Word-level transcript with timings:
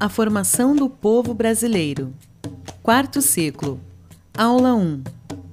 A 0.00 0.08
formação 0.08 0.76
do 0.76 0.88
povo 0.88 1.34
brasileiro. 1.34 2.14
Quarto 2.84 3.20
ciclo. 3.20 3.80
Aula 4.32 4.72
1. 4.72 5.02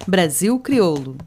Brasil 0.08 0.60
Crioulo. 0.60 1.18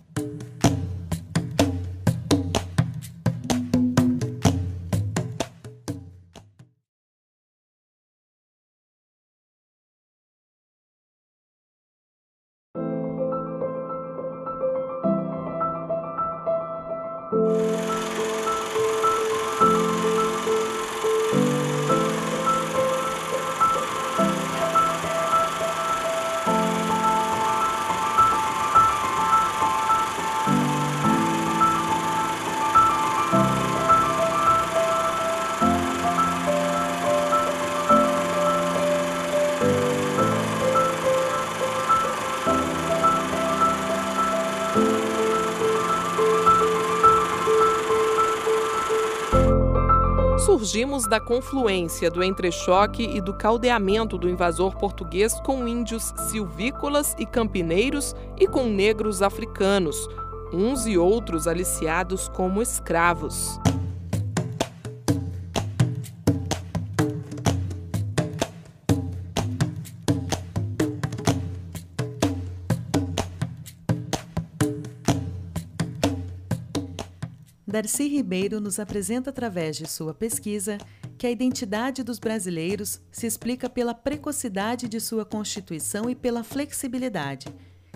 Surgimos 50.69 51.09
da 51.09 51.19
confluência 51.19 52.11
do 52.11 52.23
entrechoque 52.23 53.03
e 53.03 53.23
do 53.23 53.33
caldeamento 53.33 54.19
do 54.19 54.29
invasor 54.29 54.77
português 54.77 55.41
com 55.41 55.67
índios 55.67 56.13
silvícolas 56.29 57.17
e 57.19 57.25
campineiros 57.25 58.15
e 58.37 58.47
com 58.47 58.69
negros 58.69 59.23
africanos, 59.23 60.07
uns 60.53 60.87
e 60.87 60.99
outros 60.99 61.49
aliciados 61.49 62.29
como 62.29 62.61
escravos. 62.61 63.59
Darcy 77.79 78.09
Ribeiro 78.09 78.61
nos 78.61 78.81
apresenta 78.81 79.31
através 79.31 79.77
de 79.77 79.87
sua 79.87 80.13
pesquisa 80.13 80.79
que 81.17 81.29
a 81.29 81.31
identidade 81.31 82.03
dos 82.03 82.19
brasileiros 82.19 83.01
se 83.09 83.25
explica 83.25 83.71
pela 83.71 83.95
precocidade 83.95 84.89
de 84.89 84.99
sua 84.99 85.25
constituição 85.25 86.11
e 86.11 86.15
pela 86.17 86.43
flexibilidade, 86.43 87.47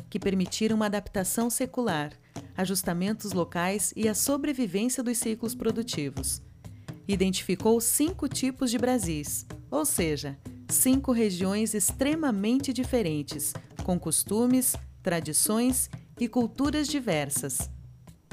que 0.08 0.20
permitiram 0.20 0.76
uma 0.76 0.86
adaptação 0.86 1.50
secular, 1.50 2.12
ajustamentos 2.56 3.32
locais 3.32 3.92
e 3.96 4.08
a 4.08 4.14
sobrevivência 4.14 5.02
dos 5.02 5.18
ciclos 5.18 5.52
produtivos. 5.52 6.40
Identificou 7.08 7.80
cinco 7.80 8.28
tipos 8.28 8.70
de 8.70 8.78
Brasis, 8.78 9.44
ou 9.68 9.84
seja, 9.84 10.38
cinco 10.68 11.10
regiões 11.10 11.74
extremamente 11.74 12.72
diferentes, 12.72 13.52
com 13.82 13.98
costumes, 13.98 14.76
tradições 15.02 15.90
e 16.20 16.28
culturas 16.28 16.86
diversas 16.86 17.68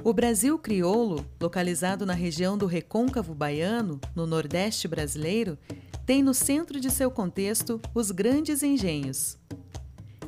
o 0.03 0.13
Brasil 0.13 0.57
crioulo, 0.57 1.25
localizado 1.41 2.05
na 2.05 2.13
região 2.13 2.57
do 2.57 2.65
Recôncavo 2.65 3.33
Baiano, 3.33 3.99
no 4.15 4.25
Nordeste 4.25 4.87
brasileiro, 4.87 5.57
tem 6.05 6.23
no 6.23 6.33
centro 6.33 6.79
de 6.79 6.89
seu 6.89 7.11
contexto 7.11 7.81
os 7.93 8.09
grandes 8.09 8.63
engenhos. 8.63 9.37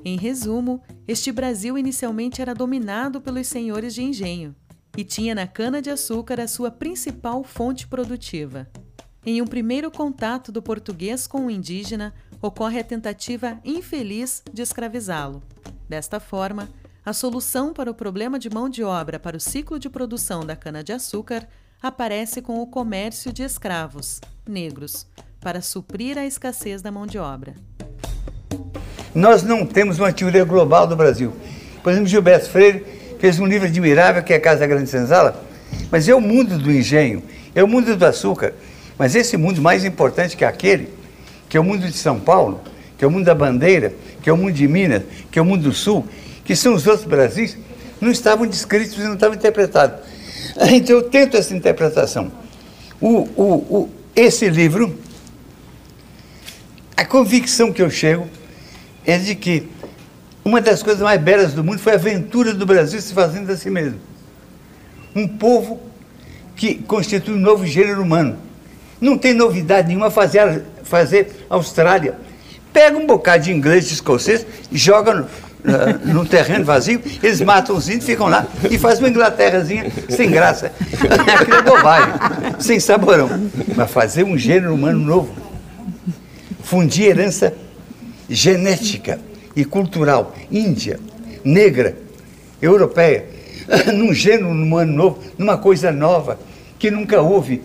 Em 0.03 0.17
resumo, 0.17 0.81
este 1.07 1.31
Brasil 1.31 1.77
inicialmente 1.77 2.41
era 2.41 2.53
dominado 2.53 3.21
pelos 3.21 3.47
senhores 3.47 3.93
de 3.93 4.03
engenho 4.03 4.55
e 4.97 5.03
tinha 5.03 5.33
na 5.33 5.47
cana-de-açúcar 5.47 6.39
a 6.39 6.47
sua 6.47 6.69
principal 6.69 7.43
fonte 7.43 7.87
produtiva. 7.87 8.67
Em 9.25 9.41
um 9.41 9.45
primeiro 9.45 9.89
contato 9.89 10.51
do 10.51 10.61
português 10.61 11.27
com 11.27 11.45
o 11.45 11.51
indígena, 11.51 12.13
ocorre 12.41 12.79
a 12.79 12.83
tentativa 12.83 13.59
infeliz 13.63 14.43
de 14.51 14.61
escravizá-lo. 14.61 15.41
Desta 15.87 16.19
forma, 16.19 16.67
a 17.03 17.13
solução 17.13 17.73
para 17.73 17.89
o 17.89 17.95
problema 17.95 18.37
de 18.37 18.47
mão 18.49 18.69
de 18.69 18.83
obra 18.83 19.19
para 19.19 19.35
o 19.35 19.39
ciclo 19.39 19.79
de 19.79 19.89
produção 19.89 20.45
da 20.45 20.55
cana-de-açúcar 20.55 21.47
aparece 21.81 22.43
com 22.43 22.61
o 22.61 22.67
comércio 22.67 23.33
de 23.33 23.41
escravos, 23.41 24.21
negros, 24.47 25.07
para 25.39 25.61
suprir 25.61 26.15
a 26.19 26.25
escassez 26.25 26.83
da 26.83 26.91
mão 26.91 27.07
de 27.07 27.17
obra. 27.17 27.55
Nós 29.15 29.41
não 29.41 29.65
temos 29.65 29.97
uma 29.97 30.13
teoria 30.13 30.45
global 30.45 30.85
do 30.85 30.95
Brasil. 30.95 31.33
Por 31.81 31.91
exemplo, 31.91 32.07
Gilberto 32.07 32.49
Freire 32.49 32.85
fez 33.19 33.39
um 33.39 33.47
livro 33.47 33.67
admirável 33.67 34.21
que 34.21 34.33
é 34.33 34.39
Casa 34.39 34.67
Grande 34.67 34.87
Senzala, 34.87 35.43
mas 35.91 36.07
é 36.07 36.13
o 36.13 36.21
mundo 36.21 36.59
do 36.59 36.71
engenho, 36.71 37.23
é 37.55 37.63
o 37.63 37.67
mundo 37.67 37.97
do 37.97 38.05
açúcar. 38.05 38.53
Mas 38.95 39.15
esse 39.15 39.35
mundo 39.37 39.59
mais 39.59 39.83
importante 39.83 40.37
que 40.37 40.45
aquele, 40.45 40.93
que 41.49 41.57
é 41.57 41.59
o 41.59 41.63
mundo 41.63 41.87
de 41.87 41.97
São 41.97 42.19
Paulo, 42.19 42.61
que 42.95 43.03
é 43.03 43.07
o 43.07 43.11
mundo 43.11 43.25
da 43.25 43.33
bandeira, 43.33 43.91
que 44.21 44.29
é 44.29 44.33
o 44.33 44.37
mundo 44.37 44.51
de 44.51 44.67
Minas, 44.67 45.01
que 45.31 45.39
é 45.39 45.41
o 45.41 45.45
mundo 45.45 45.63
do 45.63 45.73
Sul, 45.73 46.07
que 46.43 46.55
são 46.55 46.73
os 46.73 46.87
outros 46.87 47.07
Brasis, 47.07 47.57
não 47.99 48.11
estavam 48.11 48.47
descritos 48.47 48.97
e 48.97 49.03
não 49.03 49.13
estavam 49.13 49.35
interpretados. 49.35 49.99
Então 50.69 50.97
eu 50.97 51.03
tento 51.03 51.37
essa 51.37 51.55
interpretação. 51.55 52.31
O, 52.99 53.19
o, 53.35 53.43
o, 53.43 53.89
esse 54.15 54.49
livro, 54.49 54.97
a 56.95 57.05
convicção 57.05 57.71
que 57.71 57.81
eu 57.81 57.89
chego 57.89 58.27
é 59.05 59.17
de 59.17 59.33
que 59.35 59.67
uma 60.43 60.59
das 60.59 60.83
coisas 60.83 61.01
mais 61.01 61.21
belas 61.21 61.53
do 61.53 61.63
mundo 61.63 61.79
foi 61.79 61.93
a 61.93 61.95
aventura 61.95 62.53
do 62.53 62.65
Brasil 62.65 62.99
se 62.99 63.13
fazendo 63.13 63.49
a 63.51 63.55
si 63.55 63.69
mesmo. 63.69 63.99
Um 65.15 65.27
povo 65.27 65.81
que 66.55 66.75
constitui 66.75 67.35
um 67.35 67.39
novo 67.39 67.65
gênero 67.65 68.01
humano. 68.01 68.37
Não 68.99 69.17
tem 69.17 69.33
novidade 69.33 69.87
nenhuma 69.87 70.11
fazer, 70.11 70.63
fazer 70.83 71.45
Austrália. 71.49 72.15
Pega 72.73 72.97
um 72.97 73.05
bocado 73.05 73.43
de 73.43 73.51
inglês 73.51 73.89
e 73.89 73.93
escocês 73.93 74.45
joga 74.71 75.13
no, 75.13 75.27
uh, 75.63 76.13
num 76.13 76.25
terreno 76.25 76.65
vazio, 76.65 77.01
eles 77.21 77.41
matam 77.41 77.75
os 77.75 77.87
índios, 77.87 78.05
ficam 78.05 78.27
lá 78.27 78.45
e 78.69 78.77
fazem 78.77 79.03
uma 79.03 79.09
Inglaterrazinha 79.09 79.91
sem 80.09 80.29
graça. 80.29 80.71
Aquilo 81.39 81.57
é 81.57 81.61
bobagem, 81.61 82.13
sem 82.59 82.79
saborão. 82.79 83.29
Mas 83.75 83.91
fazer 83.91 84.23
um 84.23 84.37
gênero 84.37 84.73
humano 84.73 84.99
novo, 84.99 85.33
fundir 86.63 87.07
herança 87.07 87.53
genética 88.29 89.19
e 89.55 89.65
cultural, 89.65 90.35
índia, 90.51 90.99
negra, 91.43 91.95
europeia, 92.61 93.25
num 93.93 94.13
gênero 94.13 94.49
humano 94.49 94.93
novo, 94.93 95.19
numa 95.37 95.57
coisa 95.57 95.91
nova, 95.91 96.39
que 96.79 96.89
nunca 96.89 97.21
houve. 97.21 97.61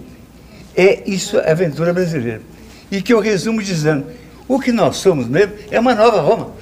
É 0.77 1.03
isso 1.07 1.39
a 1.39 1.51
aventura 1.51 1.93
brasileira. 1.93 2.43
E 2.91 3.01
que 3.01 3.13
eu 3.13 3.21
resumo 3.21 3.63
dizendo, 3.63 4.07
o 4.47 4.61
que 4.61 4.71
nós 4.71 4.97
somos 4.97 5.27
mesmo 5.27 5.55
é 5.71 5.81
uma 5.81 5.95
nova 5.95 6.21
Roma. 6.21 6.53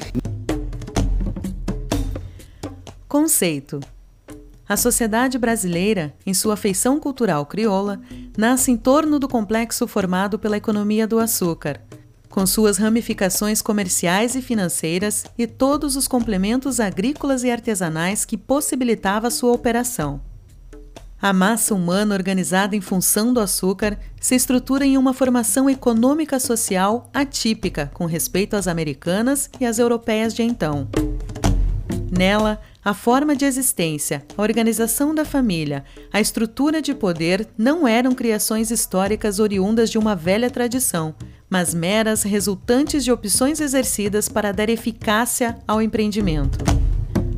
Conceito: 3.15 3.79
A 4.69 4.77
sociedade 4.77 5.39
brasileira, 5.39 6.13
em 6.27 6.35
sua 6.35 6.57
feição 6.57 6.99
cultural 6.99 7.47
crioula, 7.47 8.01
nasce 8.37 8.73
em 8.73 8.77
torno 8.77 9.21
do 9.21 9.29
complexo 9.29 9.87
formado 9.87 10.37
pela 10.37 10.57
economia 10.57 11.07
do 11.07 11.21
açúcar, 11.21 11.81
com 12.29 12.45
suas 12.45 12.77
ramificações 12.77 13.63
comerciais 13.63 14.35
e 14.35 14.43
financeiras 14.43 15.27
e 15.39 15.47
todos 15.47 15.95
os 15.95 16.09
complementos 16.09 16.81
agrícolas 16.81 17.45
e 17.45 17.53
artesanais 17.53 18.25
que 18.25 18.37
possibilitava 18.37 19.31
sua 19.31 19.53
operação. 19.53 20.21
A 21.23 21.33
massa 21.33 21.73
humana 21.73 22.17
organizada 22.17 22.75
em 22.75 22.81
função 22.81 23.33
do 23.33 23.39
açúcar 23.39 23.97
se 24.21 24.35
estrutura 24.35 24.85
em 24.85 24.99
uma 24.99 25.15
formação 25.15 25.71
econômica 25.71 26.41
social 26.41 27.09
atípica 27.15 27.93
com 27.95 28.07
respeito 28.07 28.57
às 28.57 28.67
americanas 28.67 29.49
e 29.61 29.65
às 29.65 29.79
europeias 29.79 30.35
de 30.35 30.43
então. 30.43 30.89
Nela, 32.11 32.61
a 32.85 32.93
forma 32.93 33.35
de 33.35 33.47
existência, 33.47 34.25
a 34.37 34.43
organização 34.43 35.15
da 35.15 35.25
família, 35.25 35.85
a 36.13 36.21
estrutura 36.21 36.83
de 36.83 36.95
poder 36.95 37.49
não 37.57 37.89
eram 37.89 38.13
criações 38.13 38.71
históricas 38.71 39.39
oriundas 39.39 39.91
de 39.91 39.97
uma 39.97 40.15
velha 40.15 40.51
tradição, 40.51 41.15
mas 41.49 41.73
meras 41.73 42.23
resultantes 42.23 43.03
de 43.03 43.11
opções 43.11 43.61
exercidas 43.61 44.29
para 44.29 44.53
dar 44.53 44.69
eficácia 44.69 45.57
ao 45.67 45.81
empreendimento. 45.81 46.59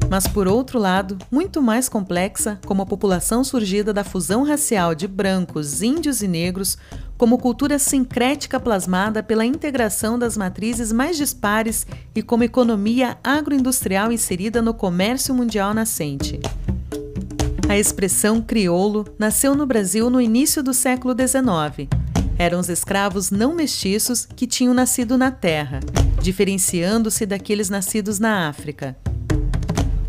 Mas, 0.09 0.27
por 0.29 0.47
outro 0.47 0.79
lado, 0.79 1.19
muito 1.31 1.61
mais 1.61 1.89
complexa, 1.89 2.61
como 2.65 2.83
a 2.83 2.87
população 2.87 3.43
surgida 3.43 3.93
da 3.93 4.05
fusão 4.05 4.45
racial 4.45 4.95
de 4.95 5.09
brancos, 5.09 5.83
índios 5.83 6.23
e 6.23 6.29
negros, 6.29 6.79
como 7.19 7.39
cultura 7.39 7.79
sincrética 7.79 8.61
plasmada 8.61 9.23
pela 9.23 9.45
integração 9.45 10.19
das 10.19 10.37
matrizes 10.37 10.93
mais 10.93 11.17
dispares 11.17 11.87
e 12.15 12.23
como 12.23 12.45
economia 12.45 13.19
agroindustrial 13.25 14.13
inserida 14.13 14.63
no 14.63 14.75
comércio 14.75 15.35
mundial 15.35 15.75
nascente. 15.75 16.41
A 17.69 17.77
expressão 17.77 18.41
crioulo 18.41 19.05
nasceu 19.19 19.55
no 19.55 19.67
Brasil 19.67 20.09
no 20.09 20.21
início 20.21 20.63
do 20.63 20.73
século 20.73 21.15
XIX. 21.15 21.89
eram 22.39 22.61
os 22.61 22.69
escravos 22.69 23.31
não 23.31 23.55
mestiços 23.55 24.25
que 24.25 24.47
tinham 24.47 24.73
nascido 24.73 25.19
na 25.19 25.31
terra, 25.33 25.81
diferenciando-se 26.23 27.27
daqueles 27.27 27.69
nascidos 27.69 28.21
na 28.21 28.49
África. 28.49 28.97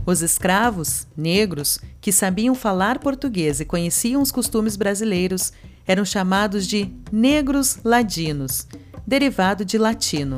Os 0.07 0.21
escravos, 0.21 1.05
negros, 1.17 1.79
que 1.99 2.13
sabiam 2.13 2.55
falar 2.55 2.97
português 2.97 3.59
e 3.59 3.65
conheciam 3.65 4.21
os 4.21 4.31
costumes 4.31 4.77
brasileiros, 4.77 5.51
eram 5.85 6.05
chamados 6.05 6.65
de 6.65 6.89
negros 7.11 7.79
ladinos, 7.83 8.65
derivado 9.05 9.65
de 9.65 9.77
latino. 9.77 10.37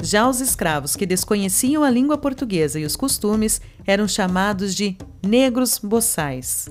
Já 0.00 0.26
os 0.26 0.40
escravos 0.40 0.96
que 0.96 1.04
desconheciam 1.04 1.84
a 1.84 1.90
língua 1.90 2.16
portuguesa 2.16 2.80
e 2.80 2.86
os 2.86 2.96
costumes 2.96 3.60
eram 3.86 4.08
chamados 4.08 4.74
de 4.74 4.96
negros 5.22 5.78
boçais. 5.78 6.70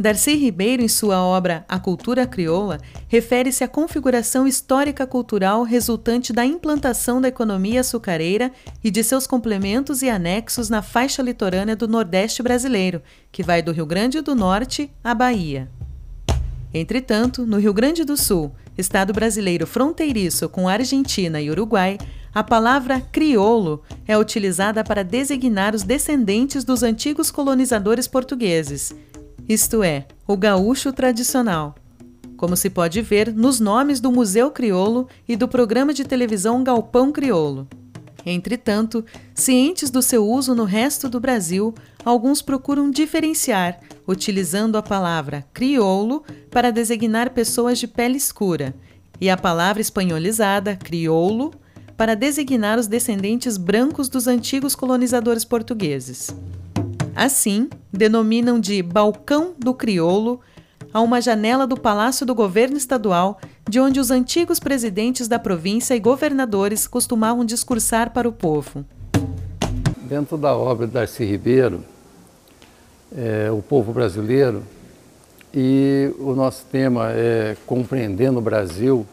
Darcy 0.00 0.36
Ribeiro, 0.36 0.80
em 0.80 0.86
sua 0.86 1.20
obra 1.20 1.64
A 1.68 1.76
Cultura 1.76 2.24
Crioula, 2.24 2.78
refere-se 3.08 3.64
à 3.64 3.68
configuração 3.68 4.46
histórica 4.46 5.04
cultural 5.04 5.64
resultante 5.64 6.32
da 6.32 6.46
implantação 6.46 7.20
da 7.20 7.26
economia 7.26 7.80
açucareira 7.80 8.52
e 8.84 8.92
de 8.92 9.02
seus 9.02 9.26
complementos 9.26 10.00
e 10.00 10.08
anexos 10.08 10.70
na 10.70 10.82
faixa 10.82 11.20
litorânea 11.20 11.74
do 11.74 11.88
Nordeste 11.88 12.44
brasileiro, 12.44 13.02
que 13.32 13.42
vai 13.42 13.60
do 13.60 13.72
Rio 13.72 13.86
Grande 13.86 14.20
do 14.20 14.36
Norte 14.36 14.88
à 15.02 15.12
Bahia. 15.12 15.68
Entretanto, 16.72 17.44
no 17.44 17.58
Rio 17.58 17.74
Grande 17.74 18.04
do 18.04 18.16
Sul, 18.16 18.52
estado 18.76 19.12
brasileiro 19.12 19.66
fronteiriço 19.66 20.48
com 20.48 20.68
Argentina 20.68 21.40
e 21.40 21.50
Uruguai, 21.50 21.98
a 22.32 22.44
palavra 22.44 23.00
crioulo 23.00 23.82
é 24.06 24.16
utilizada 24.16 24.84
para 24.84 25.02
designar 25.02 25.74
os 25.74 25.82
descendentes 25.82 26.62
dos 26.62 26.84
antigos 26.84 27.32
colonizadores 27.32 28.06
portugueses, 28.06 28.94
isto 29.48 29.82
é, 29.82 30.06
o 30.26 30.36
gaúcho 30.36 30.92
tradicional. 30.92 31.74
Como 32.36 32.54
se 32.54 32.68
pode 32.68 33.00
ver 33.00 33.32
nos 33.32 33.58
nomes 33.58 33.98
do 33.98 34.12
Museu 34.12 34.50
Crioulo 34.50 35.08
e 35.26 35.34
do 35.36 35.48
programa 35.48 35.94
de 35.94 36.04
televisão 36.04 36.62
Galpão 36.62 37.10
Crioulo. 37.10 37.66
Entretanto, 38.26 39.02
cientes 39.34 39.88
do 39.90 40.02
seu 40.02 40.28
uso 40.28 40.54
no 40.54 40.64
resto 40.64 41.08
do 41.08 41.18
Brasil, 41.18 41.74
alguns 42.04 42.42
procuram 42.42 42.90
diferenciar, 42.90 43.80
utilizando 44.06 44.76
a 44.76 44.82
palavra 44.82 45.46
crioulo 45.54 46.22
para 46.50 46.70
designar 46.70 47.30
pessoas 47.30 47.78
de 47.78 47.88
pele 47.88 48.18
escura, 48.18 48.74
e 49.18 49.30
a 49.30 49.36
palavra 49.36 49.80
espanholizada, 49.80 50.76
crioulo, 50.76 51.52
para 51.96 52.14
designar 52.14 52.78
os 52.78 52.86
descendentes 52.86 53.56
brancos 53.56 54.08
dos 54.08 54.26
antigos 54.26 54.74
colonizadores 54.74 55.44
portugueses. 55.44 56.32
Assim, 57.18 57.68
denominam 57.92 58.60
de 58.60 58.80
balcão 58.80 59.52
do 59.58 59.74
crioulo 59.74 60.40
a 60.94 61.00
uma 61.00 61.20
janela 61.20 61.66
do 61.66 61.76
Palácio 61.76 62.24
do 62.24 62.32
Governo 62.32 62.76
Estadual, 62.76 63.40
de 63.68 63.80
onde 63.80 63.98
os 63.98 64.12
antigos 64.12 64.60
presidentes 64.60 65.26
da 65.26 65.36
província 65.36 65.96
e 65.96 65.98
governadores 65.98 66.86
costumavam 66.86 67.44
discursar 67.44 68.12
para 68.12 68.28
o 68.28 68.32
povo. 68.32 68.84
Dentro 70.04 70.38
da 70.38 70.56
obra 70.56 70.86
de 70.86 70.92
Darcy 70.92 71.24
Ribeiro, 71.24 71.82
é, 73.12 73.50
O 73.50 73.60
Povo 73.60 73.92
Brasileiro, 73.92 74.62
e 75.52 76.14
o 76.20 76.36
nosso 76.36 76.66
tema 76.66 77.10
é 77.10 77.56
Compreendendo 77.66 78.38
o 78.38 78.42
Brasil, 78.42 79.04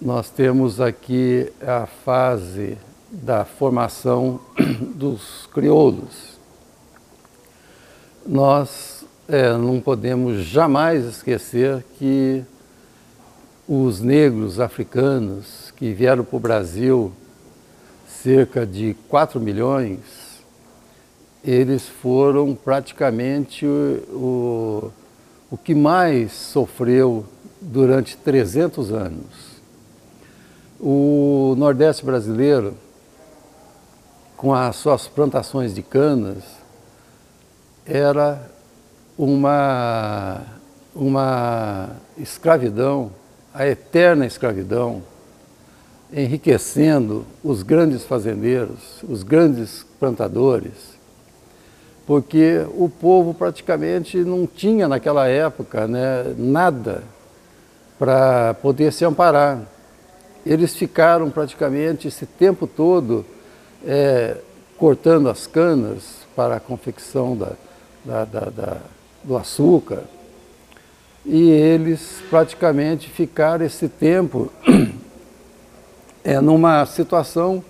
nós 0.00 0.30
temos 0.30 0.80
aqui 0.80 1.52
a 1.60 1.86
fase 1.86 2.78
da 3.10 3.44
formação 3.44 4.38
dos 4.94 5.48
crioulos 5.52 6.35
nós 8.26 9.04
é, 9.28 9.52
não 9.56 9.80
podemos 9.80 10.44
jamais 10.44 11.04
esquecer 11.04 11.84
que 11.98 12.44
os 13.68 14.00
negros 14.00 14.60
africanos 14.60 15.72
que 15.76 15.92
vieram 15.92 16.24
para 16.24 16.36
o 16.36 16.40
Brasil, 16.40 17.12
cerca 18.06 18.66
de 18.66 18.96
4 19.08 19.40
milhões, 19.40 20.00
eles 21.44 21.88
foram 21.88 22.54
praticamente 22.54 23.64
o, 23.64 24.90
o 25.50 25.56
que 25.56 25.74
mais 25.74 26.32
sofreu 26.32 27.24
durante 27.60 28.16
300 28.16 28.92
anos. 28.92 29.56
O 30.80 31.54
Nordeste 31.56 32.04
brasileiro, 32.04 32.74
com 34.36 34.52
as 34.52 34.76
suas 34.76 35.06
plantações 35.08 35.74
de 35.74 35.82
canas, 35.82 36.65
era 37.86 38.40
uma, 39.16 40.42
uma 40.94 41.90
escravidão, 42.18 43.12
a 43.54 43.66
eterna 43.66 44.26
escravidão, 44.26 45.02
enriquecendo 46.12 47.24
os 47.42 47.62
grandes 47.62 48.04
fazendeiros, 48.04 49.02
os 49.08 49.22
grandes 49.22 49.84
plantadores, 49.98 50.96
porque 52.06 52.64
o 52.76 52.88
povo 52.88 53.34
praticamente 53.34 54.18
não 54.18 54.46
tinha 54.46 54.86
naquela 54.86 55.26
época 55.26 55.88
né, 55.88 56.34
nada 56.36 57.02
para 57.98 58.54
poder 58.54 58.92
se 58.92 59.04
amparar. 59.04 59.60
Eles 60.44 60.76
ficaram 60.76 61.30
praticamente 61.30 62.06
esse 62.06 62.24
tempo 62.24 62.66
todo 62.66 63.24
é, 63.84 64.36
cortando 64.78 65.28
as 65.28 65.48
canas 65.48 66.26
para 66.36 66.56
a 66.56 66.60
confecção 66.60 67.36
da, 67.36 67.52
da, 68.06 68.24
da, 68.24 68.40
da, 68.50 68.76
do 69.24 69.36
açúcar, 69.36 70.04
e 71.24 71.50
eles 71.50 72.22
praticamente 72.30 73.10
ficaram 73.10 73.64
esse 73.64 73.88
tempo 73.88 74.50
é, 76.22 76.40
numa 76.40 76.86
situação 76.86 77.64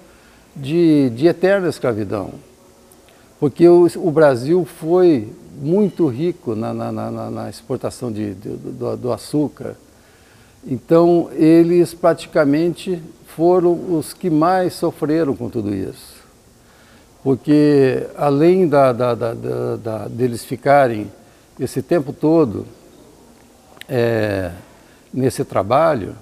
de, 0.54 1.10
de 1.10 1.26
eterna 1.26 1.68
escravidão. 1.68 2.34
Porque 3.40 3.66
o, 3.66 3.88
o 3.96 4.10
Brasil 4.10 4.64
foi 4.66 5.32
muito 5.58 6.06
rico 6.06 6.54
na, 6.54 6.74
na, 6.74 6.92
na, 6.92 7.30
na 7.30 7.48
exportação 7.48 8.12
de, 8.12 8.34
de, 8.34 8.50
do, 8.50 8.96
do 8.96 9.12
açúcar. 9.12 9.74
Então, 10.66 11.30
eles 11.32 11.94
praticamente 11.94 13.02
foram 13.26 13.72
os 13.96 14.12
que 14.12 14.28
mais 14.28 14.74
sofreram 14.74 15.34
com 15.34 15.48
tudo 15.48 15.74
isso 15.74 16.16
porque 17.26 18.06
além 18.17 18.69
da, 18.69 18.93
da, 18.93 19.12
da, 19.12 19.34
da, 19.34 20.06
deles 20.06 20.44
ficarem 20.44 21.11
esse 21.58 21.82
tempo 21.82 22.12
todo 22.12 22.64
é, 23.88 24.53
nesse 25.12 25.44
trabalho, 25.44 26.15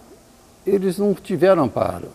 eles 0.67 0.97
não 0.97 1.13
tiveram 1.13 1.65
amparo. 1.65 2.09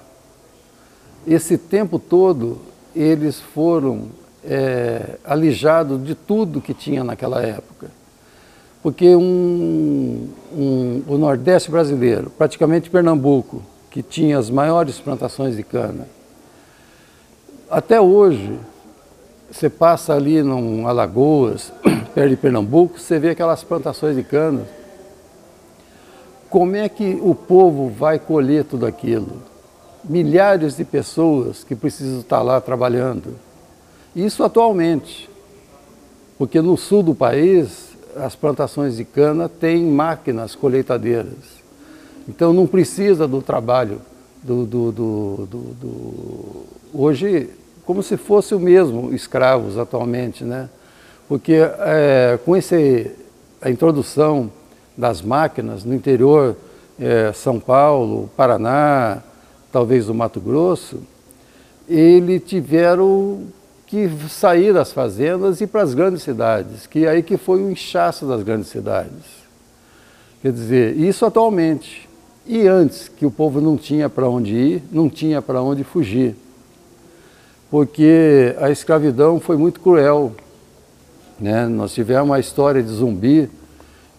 Esse 1.28 1.56
tempo 1.56 2.00
todo 2.00 2.62
eles 2.96 3.40
foram 3.40 4.08
é, 4.44 5.20
alijados 5.24 6.04
de 6.04 6.16
tudo 6.16 6.60
que 6.60 6.74
tinha 6.74 7.04
naquela 7.04 7.44
época. 7.44 7.92
Porque 8.82 9.16
um, 9.16 10.30
um, 10.52 11.04
o 11.08 11.16
Nordeste 11.16 11.70
brasileiro, 11.70 12.32
praticamente 12.32 12.90
Pernambuco, 12.90 13.62
que 13.92 14.02
tinha 14.02 14.40
as 14.40 14.50
maiores 14.50 14.98
plantações 14.98 15.56
de 15.56 15.62
cana, 15.62 16.08
até 17.70 18.02
hoje 18.02 18.58
você 19.52 19.70
passa 19.70 20.14
ali 20.14 20.38
em 20.38 20.86
Alagoas, 20.86 21.74
perto 22.14 22.30
de 22.30 22.36
Pernambuco, 22.36 23.00
você 23.00 23.18
vê 23.20 23.30
aquelas 23.30 23.64
plantações 23.64 24.16
de 24.16 24.24
cana. 24.24 24.66
Como 26.50 26.76
é 26.76 26.90
que 26.90 27.20
o 27.22 27.36
povo 27.36 27.90
vai 27.90 28.18
colher 28.20 28.64
tudo 28.64 28.86
aquilo? 28.86 29.42
Milhares 30.04 30.78
de 30.78 30.84
pessoas 30.84 31.64
que 31.64 31.76
precisam 31.76 32.20
estar 32.20 32.42
lá 32.42 32.60
trabalhando. 32.60 33.36
Isso 34.16 34.44
atualmente, 34.44 35.30
porque 36.38 36.62
no 36.62 36.78
sul 36.78 37.04
do 37.04 37.14
país 37.14 37.90
as 38.16 38.36
plantações 38.36 38.98
de 38.98 39.06
cana 39.06 39.48
têm 39.48 39.86
máquinas 39.86 40.56
colheitadeiras. 40.56 41.60
Então 42.28 42.54
não 42.54 42.66
precisa 42.66 43.28
do 43.28 43.42
trabalho 43.42 44.02
do, 44.42 44.66
do, 44.66 44.92
do, 44.92 45.48
do 45.48 46.66
hoje 46.94 47.50
como 47.90 48.04
se 48.04 48.18
fosse 48.18 48.54
o 48.54 48.60
mesmo 48.60 49.12
escravos 49.16 49.76
atualmente, 49.76 50.44
né? 50.44 50.70
Porque 51.28 51.54
é, 51.56 52.38
com 52.46 52.56
esse, 52.56 53.10
a 53.60 53.68
introdução 53.68 54.52
das 54.96 55.24
máquinas 55.24 55.84
no 55.84 55.96
interior, 55.96 56.56
é, 57.00 57.34
São 57.34 57.60
Paulo, 57.60 58.30
Paraná, 58.38 59.24
talvez 59.72 60.08
o 60.08 60.14
Mato 60.14 60.40
Grosso, 60.40 61.02
eles 61.88 62.44
tiveram 62.46 63.46
que 63.88 64.08
sair 64.30 64.72
das 64.72 64.94
fazendas 64.94 65.60
e 65.60 65.66
para 65.66 65.82
as 65.82 65.96
grandes 65.96 66.22
cidades, 66.22 66.86
que 66.86 67.08
aí 67.08 67.24
que 67.24 67.38
foi 67.38 67.60
o 67.60 67.72
inchaço 67.72 68.28
das 68.28 68.44
grandes 68.44 68.68
cidades. 68.68 69.26
Quer 70.44 70.52
dizer, 70.52 70.96
isso 70.96 71.26
atualmente. 71.26 72.08
E 72.46 72.68
antes, 72.68 73.08
que 73.08 73.26
o 73.26 73.32
povo 73.32 73.60
não 73.60 73.76
tinha 73.76 74.08
para 74.08 74.30
onde 74.30 74.54
ir, 74.54 74.84
não 74.92 75.10
tinha 75.10 75.42
para 75.42 75.60
onde 75.60 75.84
fugir 75.84 76.36
porque 77.70 78.56
a 78.60 78.70
escravidão 78.70 79.40
foi 79.40 79.58
muito 79.58 79.80
cruel. 79.80 80.34
Né? 81.40 81.68
Nós 81.68 81.94
tivemos 81.94 82.30
uma 82.30 82.40
história 82.40 82.82
de 82.82 82.90
zumbi 82.90 83.50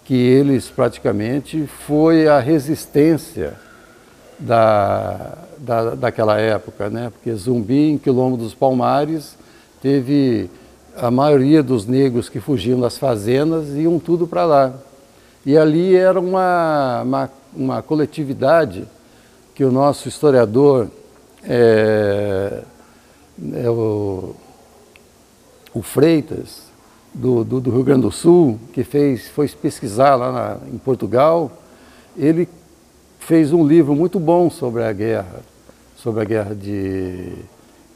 que 0.04 0.14
eles 0.14 0.68
praticamente 0.68 1.66
foi 1.86 2.26
a 2.26 2.40
resistência 2.40 3.54
da, 4.38 5.38
da, 5.58 5.94
daquela 5.94 6.38
época, 6.38 6.88
né? 6.88 7.10
porque 7.10 7.32
Zumbi, 7.34 7.90
em 7.90 7.98
Quilombo 7.98 8.36
dos 8.36 8.54
Palmares, 8.54 9.36
teve 9.80 10.50
a 10.96 11.10
maioria 11.10 11.62
dos 11.62 11.86
negros 11.86 12.28
que 12.28 12.40
fugiam 12.40 12.80
das 12.80 12.98
fazendas 12.98 13.68
iam 13.76 13.98
tudo 13.98 14.26
para 14.26 14.44
lá. 14.44 14.72
E 15.44 15.56
ali 15.56 15.94
era 15.94 16.18
uma, 16.18 17.02
uma, 17.02 17.30
uma, 17.54 17.82
coletividade 17.82 18.86
que 19.54 19.64
o 19.64 19.70
nosso 19.70 20.08
historiador, 20.08 20.88
é, 21.44 22.62
é 23.54 23.70
o, 23.70 24.34
o, 25.72 25.82
Freitas, 25.82 26.64
do, 27.14 27.44
do, 27.44 27.60
do, 27.60 27.70
Rio 27.70 27.82
Grande 27.82 28.02
do 28.02 28.12
Sul, 28.12 28.58
que 28.72 28.84
fez, 28.84 29.28
foi 29.28 29.48
pesquisar 29.48 30.14
lá 30.14 30.32
na, 30.32 30.72
em 30.72 30.78
Portugal, 30.78 31.50
ele 32.16 32.48
fez 33.18 33.52
um 33.52 33.66
livro 33.66 33.94
muito 33.94 34.20
bom 34.20 34.50
sobre 34.50 34.82
a 34.84 34.92
guerra, 34.92 35.40
sobre 35.96 36.22
a 36.22 36.24
guerra 36.24 36.54
de, 36.54 37.32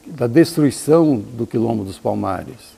da 0.06 0.26
destruição 0.26 1.16
do 1.16 1.46
Quilombo 1.46 1.84
dos 1.84 1.98
Palmares. 1.98 2.74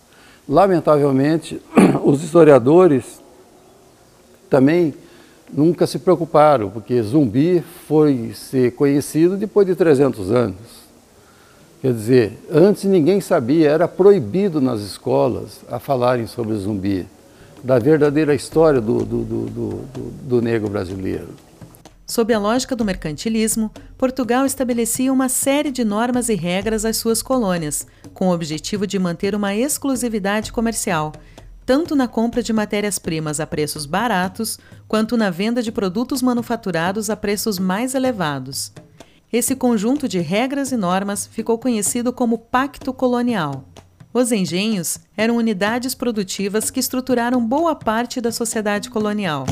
Lamentavelmente, 0.49 1.61
os 2.05 2.23
historiadores 2.23 3.21
também 4.49 4.95
nunca 5.53 5.87
se 5.87 5.99
preocuparam, 5.99 6.71
porque 6.71 7.01
Zumbi 7.03 7.63
foi 7.87 8.33
ser 8.35 8.73
conhecido 8.73 9.37
depois 9.37 9.67
de 9.67 9.75
300 9.75 10.31
anos. 10.31 10.86
Quer 11.81 11.93
dizer, 11.93 12.39
antes 12.51 12.85
ninguém 12.85 13.21
sabia, 13.21 13.71
era 13.71 13.87
proibido 13.87 14.61
nas 14.61 14.81
escolas 14.81 15.61
a 15.71 15.79
falarem 15.79 16.27
sobre 16.27 16.55
Zumbi, 16.57 17.07
da 17.63 17.79
verdadeira 17.79 18.35
história 18.35 18.81
do, 18.81 19.05
do, 19.05 19.25
do, 19.25 19.71
do, 20.23 20.43
negro 20.43 20.71
brasileiro. 20.71 21.29
Sob 22.07 22.33
a 22.33 22.39
lógica 22.39 22.77
do 22.77 22.85
mercantilismo, 22.85 23.71
Portugal 23.99 24.47
estabelecia 24.47 25.13
uma 25.13 25.29
série 25.29 25.71
de 25.71 25.85
normas 25.85 26.29
e 26.29 26.35
regras 26.35 26.85
às 26.85 26.97
suas 26.97 27.21
colônias, 27.21 27.87
com 28.15 28.29
o 28.29 28.33
objetivo 28.33 28.87
de 28.87 28.99
manter 28.99 29.35
uma 29.35 29.55
exclusividade 29.55 30.53
comercial, 30.53 31.13
tanto 31.67 31.97
na 31.97 32.07
compra 32.07 32.43
de 32.43 32.53
matérias-primas 32.53 33.41
a 33.41 33.47
preços 33.47 33.85
baratos, 33.85 34.59
quanto 34.87 35.17
na 35.17 35.31
venda 35.31 35.61
de 35.61 35.73
produtos 35.73 36.23
manufaturados 36.23 37.11
a 37.11 37.17
preços 37.17 37.59
mais 37.59 37.95
elevados. 37.95 38.73
Esse 39.33 39.57
conjunto 39.57 40.09
de 40.09 40.21
regras 40.21 40.73
e 40.73 40.77
normas 40.77 41.27
ficou 41.27 41.59
conhecido 41.59 42.13
como 42.13 42.39
Pacto 42.39 42.93
Colonial. 42.93 43.65
Os 44.13 44.33
engenhos 44.33 44.99
eram 45.17 45.37
unidades 45.37 45.95
produtivas 45.95 46.71
que 46.71 46.81
estruturaram 46.81 47.47
boa 47.47 47.75
parte 47.75 48.21
da 48.21 48.33
sociedade 48.33 48.89
colonial 48.89 49.45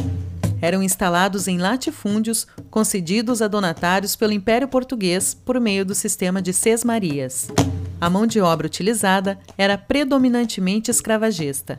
eram 0.64 0.82
instalados 0.82 1.46
em 1.46 1.58
latifúndios 1.58 2.46
concedidos 2.70 3.42
a 3.42 3.48
donatários 3.48 4.16
pelo 4.16 4.32
Império 4.32 4.66
Português 4.66 5.34
por 5.34 5.60
meio 5.60 5.84
do 5.84 5.94
sistema 5.94 6.40
de 6.40 6.54
sesmarias. 6.54 7.48
A 8.00 8.08
mão 8.08 8.26
de 8.26 8.40
obra 8.40 8.66
utilizada 8.66 9.38
era 9.58 9.76
predominantemente 9.76 10.90
escravagista. 10.90 11.78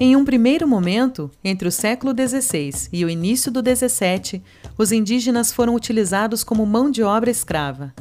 Em 0.00 0.14
um 0.14 0.24
primeiro 0.24 0.66
momento, 0.68 1.28
entre 1.42 1.66
o 1.66 1.72
século 1.72 2.12
XVI 2.12 2.88
e 2.92 3.04
o 3.04 3.10
início 3.10 3.50
do 3.50 3.58
XVII, 3.58 4.40
os 4.78 4.92
indígenas 4.92 5.52
foram 5.52 5.74
utilizados 5.74 6.44
como 6.44 6.64
mão 6.64 6.88
de 6.88 7.02
obra 7.02 7.28
escrava. 7.28 7.92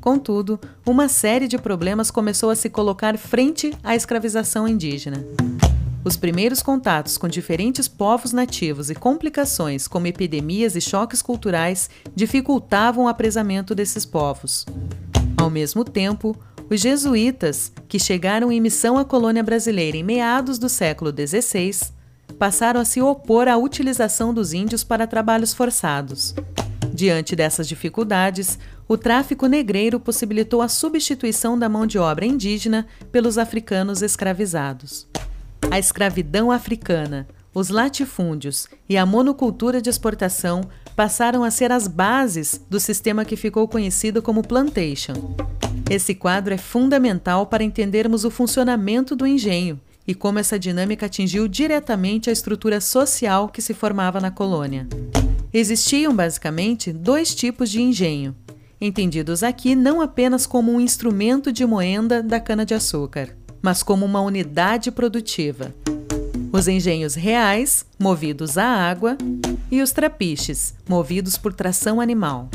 Contudo, 0.00 0.58
uma 0.86 1.06
série 1.06 1.46
de 1.46 1.58
problemas 1.58 2.10
começou 2.10 2.48
a 2.48 2.56
se 2.56 2.70
colocar 2.70 3.18
frente 3.18 3.74
à 3.82 3.94
escravização 3.94 4.66
indígena. 4.66 5.22
Os 6.02 6.16
primeiros 6.16 6.62
contatos 6.62 7.18
com 7.18 7.28
diferentes 7.28 7.88
povos 7.88 8.32
nativos 8.32 8.88
e 8.88 8.94
complicações, 8.94 9.86
como 9.86 10.06
epidemias 10.06 10.74
e 10.74 10.80
choques 10.80 11.20
culturais, 11.20 11.90
dificultavam 12.16 13.04
o 13.04 13.08
apresamento 13.08 13.74
desses 13.74 14.06
povos. 14.06 14.64
Ao 15.36 15.50
mesmo 15.50 15.84
tempo, 15.84 16.34
os 16.70 16.80
jesuítas, 16.80 17.72
que 17.88 17.98
chegaram 17.98 18.50
em 18.50 18.60
missão 18.60 18.96
à 18.96 19.04
colônia 19.04 19.42
brasileira 19.42 19.96
em 19.96 20.02
meados 20.02 20.58
do 20.58 20.68
século 20.68 21.10
XVI, 21.10 21.92
passaram 22.38 22.80
a 22.80 22.84
se 22.84 23.00
opor 23.00 23.48
à 23.48 23.56
utilização 23.56 24.32
dos 24.32 24.52
índios 24.52 24.82
para 24.82 25.06
trabalhos 25.06 25.52
forçados. 25.52 26.34
Diante 26.92 27.34
dessas 27.34 27.68
dificuldades, 27.68 28.58
o 28.86 28.96
tráfico 28.96 29.46
negreiro 29.46 29.98
possibilitou 29.98 30.62
a 30.62 30.68
substituição 30.68 31.58
da 31.58 31.68
mão 31.68 31.86
de 31.86 31.98
obra 31.98 32.24
indígena 32.24 32.86
pelos 33.10 33.38
africanos 33.38 34.02
escravizados. 34.02 35.06
A 35.70 35.78
escravidão 35.78 36.50
africana, 36.50 37.26
os 37.54 37.68
latifúndios 37.68 38.68
e 38.88 38.96
a 38.96 39.06
monocultura 39.06 39.80
de 39.80 39.88
exportação 39.88 40.62
passaram 40.96 41.44
a 41.44 41.50
ser 41.50 41.70
as 41.70 41.86
bases 41.86 42.60
do 42.68 42.80
sistema 42.80 43.24
que 43.24 43.36
ficou 43.36 43.68
conhecido 43.68 44.20
como 44.20 44.46
plantation. 44.46 45.34
Esse 45.88 46.14
quadro 46.14 46.52
é 46.52 46.58
fundamental 46.58 47.46
para 47.46 47.62
entendermos 47.62 48.24
o 48.24 48.30
funcionamento 48.30 49.14
do 49.14 49.26
engenho 49.26 49.80
e 50.06 50.14
como 50.14 50.38
essa 50.38 50.58
dinâmica 50.58 51.06
atingiu 51.06 51.46
diretamente 51.46 52.28
a 52.28 52.32
estrutura 52.32 52.80
social 52.80 53.48
que 53.48 53.62
se 53.62 53.72
formava 53.72 54.20
na 54.20 54.30
colônia. 54.30 54.88
Existiam 55.52 56.14
basicamente 56.14 56.92
dois 56.92 57.34
tipos 57.34 57.70
de 57.70 57.80
engenho, 57.80 58.34
entendidos 58.80 59.42
aqui 59.42 59.74
não 59.74 60.00
apenas 60.00 60.46
como 60.46 60.72
um 60.72 60.80
instrumento 60.80 61.52
de 61.52 61.64
moenda 61.64 62.22
da 62.22 62.40
cana-de-açúcar 62.40 63.36
mas 63.64 63.82
como 63.82 64.04
uma 64.04 64.20
unidade 64.20 64.90
produtiva. 64.90 65.74
Os 66.54 66.68
engenhos 66.68 67.16
reais, 67.16 67.84
movidos 67.98 68.56
a 68.56 68.64
água, 68.64 69.18
e 69.72 69.82
os 69.82 69.90
trapiches, 69.90 70.72
movidos 70.88 71.36
por 71.36 71.52
tração 71.52 72.00
animal. 72.00 72.48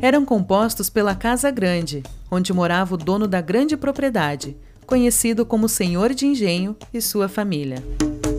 Eram 0.00 0.24
compostos 0.24 0.88
pela 0.88 1.14
Casa 1.14 1.50
Grande, 1.50 2.02
onde 2.30 2.54
morava 2.54 2.94
o 2.94 2.96
dono 2.96 3.28
da 3.28 3.42
grande 3.42 3.76
propriedade, 3.76 4.56
conhecido 4.86 5.44
como 5.44 5.68
Senhor 5.68 6.14
de 6.14 6.26
Engenho 6.26 6.74
e 6.90 7.02
sua 7.02 7.28
família. 7.28 7.84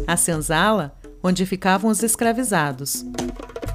A 0.08 0.18
senzala, 0.18 0.98
onde 1.22 1.46
ficavam 1.46 1.92
os 1.92 2.02
escravizados. 2.02 3.06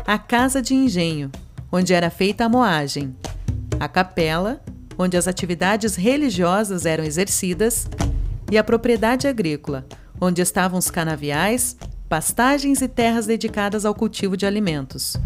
A 0.05 0.19
Casa 0.19 0.61
de 0.61 0.75
Engenho, 0.75 1.31
onde 1.71 1.95
era 1.95 2.11
feita 2.11 2.47
a 2.47 2.49
moagem. 2.49 3.15
A 3.79 3.87
capela, 3.87 4.61
onde 4.99 5.17
as 5.17 5.29
atividades 5.29 5.95
religiosas 5.95 6.85
eram 6.85 7.05
exercidas 7.05 7.87
e 8.51 8.59
a 8.59 8.65
propriedade 8.65 9.29
agrícola, 9.29 9.87
onde 10.21 10.43
estavam 10.43 10.79
os 10.79 10.91
canaviais, 10.91 11.77
pastagens 12.09 12.83
e 12.83 12.89
terras 12.89 13.27
dedicadas 13.27 13.85
ao 13.85 13.95
cultivo 13.95 14.37
de 14.37 14.45
alimentos. 14.45 15.17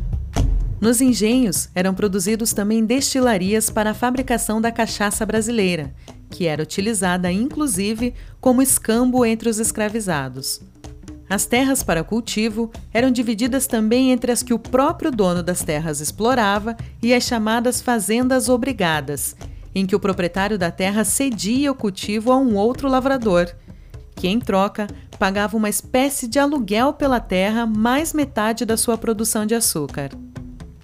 Nos 0.80 1.00
engenhos 1.00 1.68
eram 1.74 1.94
produzidos 1.94 2.52
também 2.52 2.84
destilarias 2.84 3.70
para 3.70 3.90
a 3.90 3.94
fabricação 3.94 4.60
da 4.60 4.70
cachaça 4.70 5.24
brasileira, 5.24 5.94
que 6.30 6.46
era 6.46 6.62
utilizada 6.62 7.32
inclusive 7.32 8.12
como 8.40 8.60
escambo 8.60 9.24
entre 9.24 9.48
os 9.48 9.58
escravizados. 9.58 10.60
As 11.28 11.46
terras 11.46 11.82
para 11.82 12.04
cultivo 12.04 12.70
eram 12.92 13.10
divididas 13.10 13.66
também 13.66 14.10
entre 14.10 14.30
as 14.30 14.42
que 14.42 14.52
o 14.52 14.58
próprio 14.58 15.10
dono 15.10 15.42
das 15.42 15.62
terras 15.62 16.00
explorava 16.00 16.76
e 17.02 17.14
as 17.14 17.24
chamadas 17.24 17.80
fazendas 17.80 18.48
obrigadas, 18.48 19.34
em 19.74 19.86
que 19.86 19.96
o 19.96 20.00
proprietário 20.00 20.58
da 20.58 20.70
terra 20.70 21.02
cedia 21.02 21.72
o 21.72 21.74
cultivo 21.74 22.30
a 22.30 22.36
um 22.36 22.56
outro 22.56 22.88
lavrador, 22.88 23.48
que, 24.14 24.28
em 24.28 24.38
troca, 24.38 24.86
pagava 25.18 25.56
uma 25.56 25.68
espécie 25.68 26.26
de 26.26 26.38
aluguel 26.38 26.92
pela 26.92 27.20
terra 27.20 27.66
mais 27.66 28.12
metade 28.12 28.64
da 28.64 28.76
sua 28.76 28.96
produção 28.96 29.46
de 29.46 29.54
açúcar. 29.54 30.10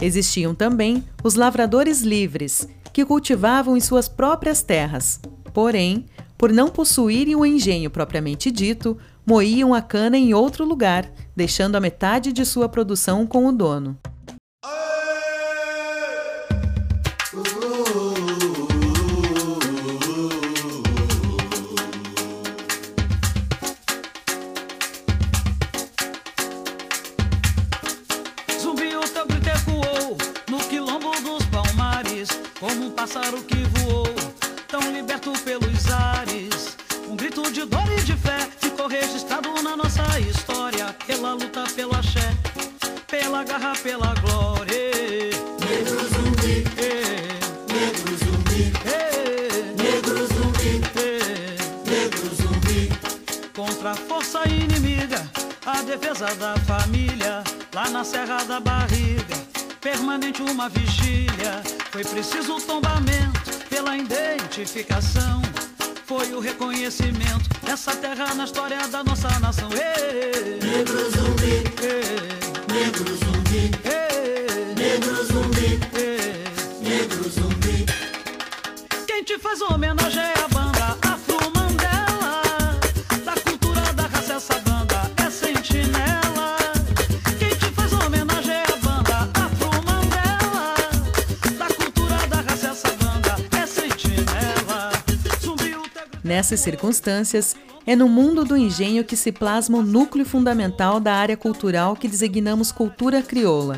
Existiam 0.01 0.55
também 0.55 1.05
os 1.23 1.35
lavradores 1.35 2.01
livres, 2.01 2.67
que 2.93 3.05
cultivavam 3.05 3.77
em 3.77 3.81
suas 3.81 4.09
próprias 4.09 4.63
terras, 4.63 5.21
porém, 5.53 6.07
por 6.37 6.53
não 6.53 6.69
possuírem 6.69 7.37
o 7.37 7.45
engenho 7.45 7.91
propriamente 7.91 8.51
dito, 8.51 8.97
moíam 9.27 9.75
a 9.75 9.83
cana 9.83 10.17
em 10.17 10.33
outro 10.33 10.65
lugar, 10.65 11.11
deixando 11.37 11.77
a 11.77 11.81
metade 11.81 12.33
de 12.33 12.45
sua 12.47 12.69
produção 12.69 13.27
com 13.27 13.47
o 13.47 13.53
dono. 13.53 13.99
Defesa 55.91 56.27
da 56.37 56.55
família 56.61 57.43
lá 57.75 57.89
na 57.91 58.05
Serra 58.05 58.45
da 58.45 58.61
Barriga, 58.61 59.35
permanente 59.81 60.41
uma 60.41 60.69
vigília. 60.69 61.63
Foi 61.91 62.05
preciso 62.05 62.59
o 62.59 62.61
tombamento 62.61 63.41
pela 63.69 63.97
identificação. 63.97 65.43
Foi 66.07 66.33
o 66.33 66.39
reconhecimento 66.39 67.49
dessa 67.65 67.97
terra 67.97 68.33
na 68.35 68.45
história 68.45 68.87
da 68.87 69.03
nossa 69.03 69.29
nação. 69.41 69.69
Ei, 69.73 70.61
negro 70.61 71.11
zumbi, 71.11 71.65
Ei, 71.83 72.73
negro 72.73 73.17
zumbi, 73.17 73.71
Ei, 73.85 74.75
negro 74.77 75.25
zumbi, 75.25 75.81
Ei, 75.93 76.89
negro 76.89 77.29
zumbi. 77.29 77.87
Quem 79.09 79.25
te 79.25 79.37
faz 79.41 79.61
homenagem 79.61 80.23
é 80.23 80.39
a 80.39 80.50
Nessas 96.41 96.61
circunstâncias, 96.61 97.55
é 97.87 97.95
no 97.95 98.09
mundo 98.09 98.47
do 98.47 98.57
engenho 98.57 99.05
que 99.05 99.15
se 99.15 99.31
plasma 99.31 99.77
o 99.77 99.83
núcleo 99.83 100.25
fundamental 100.25 100.99
da 100.99 101.13
área 101.13 101.37
cultural 101.37 101.95
que 101.95 102.09
designamos 102.09 102.73
cultura 102.73 103.21
crioula. 103.21 103.77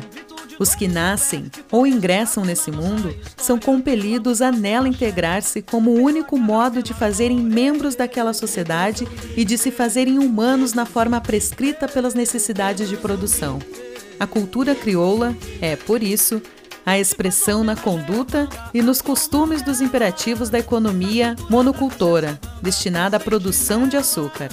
Os 0.57 0.73
que 0.73 0.87
nascem 0.87 1.51
ou 1.69 1.85
ingressam 1.85 2.45
nesse 2.45 2.71
mundo 2.71 3.13
são 3.35 3.59
compelidos 3.59 4.41
a 4.41 4.49
nela 4.49 4.87
integrar-se 4.87 5.61
como 5.61 5.91
o 5.91 6.01
único 6.01 6.37
modo 6.37 6.81
de 6.81 6.93
fazerem 6.93 7.37
membros 7.37 7.95
daquela 7.95 8.31
sociedade 8.31 9.05
e 9.35 9.43
de 9.43 9.57
se 9.57 9.69
fazerem 9.69 10.17
humanos 10.17 10.73
na 10.73 10.85
forma 10.85 11.19
prescrita 11.19 11.85
pelas 11.85 12.13
necessidades 12.13 12.87
de 12.87 12.95
produção. 12.95 13.59
A 14.17 14.25
cultura 14.25 14.73
crioula 14.73 15.35
é, 15.59 15.75
por 15.75 16.01
isso, 16.01 16.41
a 16.85 16.99
expressão 16.99 17.63
na 17.63 17.75
conduta 17.75 18.47
e 18.73 18.81
nos 18.81 19.01
costumes 19.01 19.61
dos 19.61 19.81
imperativos 19.81 20.49
da 20.49 20.59
economia 20.59 21.35
monocultora, 21.49 22.39
destinada 22.61 23.17
à 23.17 23.19
produção 23.19 23.87
de 23.87 23.97
açúcar. 23.97 24.49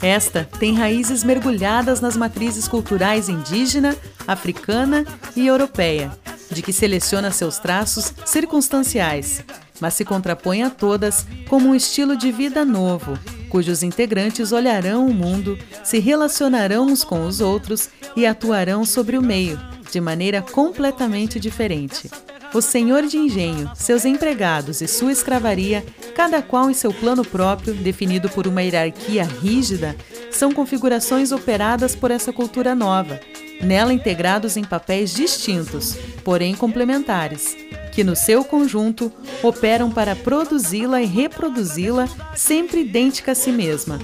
Esta 0.00 0.48
tem 0.58 0.74
raízes 0.74 1.22
mergulhadas 1.22 2.00
nas 2.00 2.16
matrizes 2.16 2.66
culturais 2.66 3.28
indígena, 3.28 3.96
africana 4.26 5.04
e 5.36 5.46
europeia, 5.46 6.10
de 6.50 6.60
que 6.60 6.72
seleciona 6.72 7.30
seus 7.30 7.58
traços 7.58 8.12
circunstanciais, 8.24 9.44
mas 9.80 9.94
se 9.94 10.04
contrapõe 10.04 10.62
a 10.62 10.70
todas 10.70 11.26
como 11.48 11.68
um 11.68 11.74
estilo 11.74 12.16
de 12.16 12.32
vida 12.32 12.64
novo, 12.64 13.18
cujos 13.48 13.82
integrantes 13.82 14.50
olharão 14.50 15.06
o 15.06 15.14
mundo, 15.14 15.58
se 15.84 15.98
relacionarão 15.98 16.86
uns 16.86 17.04
com 17.04 17.26
os 17.26 17.40
outros 17.40 17.88
e 18.16 18.26
atuarão 18.26 18.84
sobre 18.84 19.16
o 19.16 19.22
meio, 19.22 19.60
de 19.92 20.00
maneira 20.00 20.40
completamente 20.40 21.38
diferente. 21.38 22.10
O 22.54 22.62
senhor 22.62 23.02
de 23.06 23.18
engenho, 23.18 23.70
seus 23.74 24.06
empregados 24.06 24.80
e 24.80 24.88
sua 24.88 25.12
escravaria, 25.12 25.84
cada 26.14 26.40
qual 26.42 26.70
em 26.70 26.74
seu 26.74 26.92
plano 26.92 27.24
próprio, 27.24 27.74
definido 27.74 28.28
por 28.30 28.46
uma 28.46 28.62
hierarquia 28.62 29.24
rígida, 29.24 29.94
são 30.30 30.50
configurações 30.50 31.30
operadas 31.30 31.94
por 31.94 32.10
essa 32.10 32.32
cultura 32.32 32.74
nova, 32.74 33.20
nela 33.60 33.92
integrados 33.92 34.56
em 34.56 34.64
papéis 34.64 35.14
distintos, 35.14 35.96
porém 36.24 36.54
complementares, 36.54 37.54
que 37.92 38.02
no 38.02 38.16
seu 38.16 38.42
conjunto 38.42 39.12
operam 39.42 39.90
para 39.90 40.16
produzi-la 40.16 41.02
e 41.02 41.06
reproduzi-la 41.06 42.08
sempre 42.34 42.80
idêntica 42.80 43.32
a 43.32 43.34
si 43.34 43.52
mesma. 43.52 43.98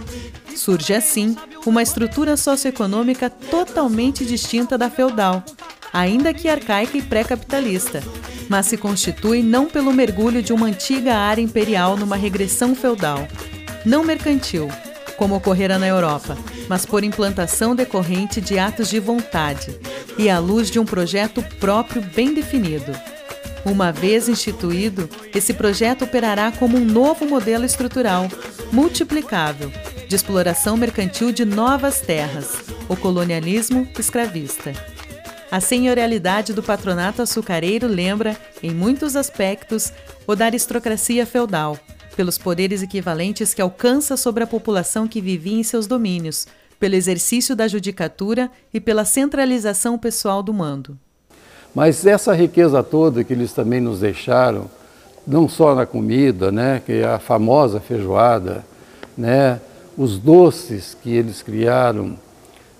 Surge 0.54 0.92
assim 0.92 1.36
uma 1.64 1.82
estrutura 1.82 2.36
socioeconômica 2.36 3.30
totalmente 3.30 4.24
distinta 4.24 4.76
da 4.76 4.90
feudal, 4.90 5.44
ainda 5.92 6.34
que 6.34 6.48
arcaica 6.48 6.96
e 6.96 7.02
pré-capitalista, 7.02 8.02
mas 8.48 8.66
se 8.66 8.76
constitui 8.76 9.42
não 9.42 9.66
pelo 9.66 9.92
mergulho 9.92 10.42
de 10.42 10.52
uma 10.52 10.66
antiga 10.66 11.14
área 11.14 11.42
imperial 11.42 11.96
numa 11.96 12.16
regressão 12.16 12.74
feudal, 12.74 13.26
não 13.84 14.04
mercantil, 14.04 14.68
como 15.16 15.34
ocorrera 15.34 15.78
na 15.78 15.86
Europa, 15.86 16.36
mas 16.68 16.86
por 16.86 17.02
implantação 17.02 17.74
decorrente 17.74 18.40
de 18.40 18.58
atos 18.58 18.88
de 18.88 19.00
vontade 19.00 19.78
e 20.16 20.30
à 20.30 20.38
luz 20.38 20.70
de 20.70 20.78
um 20.78 20.84
projeto 20.84 21.42
próprio 21.58 22.00
bem 22.00 22.32
definido. 22.32 22.92
Uma 23.64 23.92
vez 23.92 24.28
instituído, 24.28 25.10
esse 25.34 25.52
projeto 25.52 26.04
operará 26.04 26.52
como 26.52 26.78
um 26.78 26.84
novo 26.84 27.26
modelo 27.26 27.64
estrutural, 27.64 28.28
multiplicável, 28.72 29.70
de 30.08 30.16
exploração 30.16 30.76
mercantil 30.76 31.32
de 31.32 31.44
novas 31.44 32.00
terras, 32.00 32.54
o 32.88 32.96
colonialismo 32.96 33.86
escravista. 33.98 34.72
A 35.50 35.60
senhorialidade 35.60 36.52
do 36.52 36.62
patronato 36.62 37.22
açucareiro 37.22 37.86
lembra, 37.86 38.36
em 38.62 38.70
muitos 38.70 39.16
aspectos, 39.16 39.90
o 40.26 40.36
da 40.36 40.44
aristocracia 40.44 41.24
feudal, 41.24 41.78
pelos 42.14 42.36
poderes 42.36 42.82
equivalentes 42.82 43.54
que 43.54 43.62
alcança 43.62 44.14
sobre 44.14 44.44
a 44.44 44.46
população 44.46 45.08
que 45.08 45.22
vivia 45.22 45.58
em 45.58 45.62
seus 45.62 45.86
domínios, 45.86 46.46
pelo 46.78 46.94
exercício 46.94 47.56
da 47.56 47.66
judicatura 47.66 48.50
e 48.74 48.78
pela 48.78 49.06
centralização 49.06 49.98
pessoal 49.98 50.42
do 50.42 50.52
mando. 50.52 50.98
Mas 51.74 52.04
essa 52.04 52.34
riqueza 52.34 52.82
toda 52.82 53.24
que 53.24 53.32
eles 53.32 53.54
também 53.54 53.80
nos 53.80 54.00
deixaram, 54.00 54.70
não 55.26 55.48
só 55.48 55.74
na 55.74 55.86
comida, 55.86 56.52
né, 56.52 56.82
que 56.84 56.92
é 56.92 57.06
a 57.06 57.18
famosa 57.18 57.80
feijoada, 57.80 58.66
né, 59.16 59.58
os 59.96 60.18
doces 60.18 60.94
que 61.02 61.10
eles 61.10 61.40
criaram, 61.40 62.18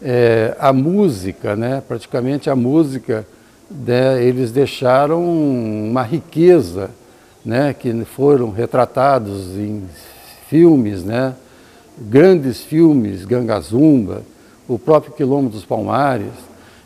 é, 0.02 0.56
a 0.58 0.72
música, 0.72 1.56
né? 1.56 1.82
praticamente 1.87 2.48
a 2.48 2.56
música, 2.56 3.26
né? 3.70 4.22
eles 4.22 4.50
deixaram 4.50 5.22
uma 5.24 6.02
riqueza, 6.02 6.90
né? 7.44 7.74
que 7.74 8.04
foram 8.04 8.50
retratados 8.50 9.56
em 9.56 9.84
filmes, 10.48 11.04
né? 11.04 11.34
grandes 11.98 12.62
filmes, 12.62 13.24
Gangazumba, 13.24 14.22
o 14.68 14.78
próprio 14.78 15.12
Quilombo 15.12 15.48
dos 15.48 15.64
Palmares, 15.64 16.32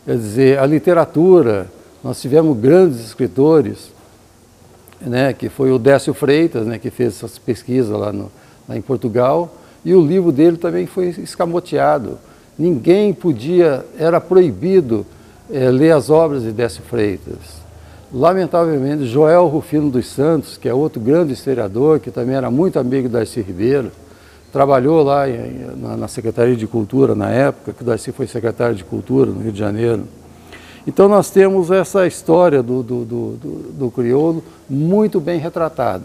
quer 0.05 0.17
dizer, 0.17 0.59
a 0.59 0.67
literatura, 0.67 1.71
nós 2.03 2.21
tivemos 2.21 2.59
grandes 2.59 3.01
escritores, 3.01 3.93
né, 5.01 5.33
que 5.33 5.49
foi 5.49 5.73
o 5.73 5.79
Décio 5.79 6.15
Freitas, 6.15 6.65
né, 6.67 6.79
que 6.79 6.91
fez 6.91 7.17
essas 7.17 7.39
pesquisas 7.39 7.91
lá, 7.91 8.13
no, 8.13 8.31
lá 8.69 8.77
em 8.77 8.81
Portugal, 8.81 9.53
e 9.85 9.95
o 9.95 10.01
livro 10.01 10.31
dele 10.31 10.57
também 10.57 10.87
foi 10.87 11.09
escamoteado 11.09 12.19
ninguém 12.59 13.13
podia, 13.13 13.85
era 13.99 14.21
proibido 14.21 15.07
é, 15.51 15.71
ler 15.71 15.93
as 15.93 16.11
obras 16.11 16.43
de 16.43 16.53
Décio 16.53 16.83
Freitas. 16.83 17.63
Lamentavelmente, 18.13 19.07
Joel 19.07 19.47
Rufino 19.47 19.91
dos 19.91 20.07
Santos, 20.07 20.59
que 20.59 20.69
é 20.69 20.75
outro 20.75 21.01
grande 21.01 21.33
historiador, 21.33 21.99
que 21.99 22.11
também 22.11 22.37
era 22.37 22.51
muito 22.51 22.79
amigo 22.79 23.09
do 23.09 23.13
Darcy 23.13 23.41
Ribeiro, 23.41 23.91
trabalhou 24.53 25.03
lá 25.03 25.29
em, 25.29 25.71
na, 25.77 25.97
na, 25.97 26.09
Secretaria 26.09 26.55
de 26.55 26.67
Cultura 26.67 27.15
na 27.15 27.31
época, 27.31 27.73
que 27.73 27.83
Darcy 27.83 28.13
foi 28.13 28.27
secretário 28.27 28.77
de 28.77 28.85
Cultura 28.85 29.31
no 29.31 29.41
Rio 29.41 29.53
de 29.53 29.59
Janeiro. 29.59 30.05
Então 30.87 31.09
nós 31.09 31.31
temos 31.31 31.71
essa 31.71 32.07
história 32.07 32.63
do, 32.63 32.83
do, 32.83 33.05
do, 33.05 33.31
do, 33.37 33.73
do 33.73 33.91
crioulo 33.91 34.45
muito 34.69 35.19
bem 35.19 35.39
retratado. 35.39 36.05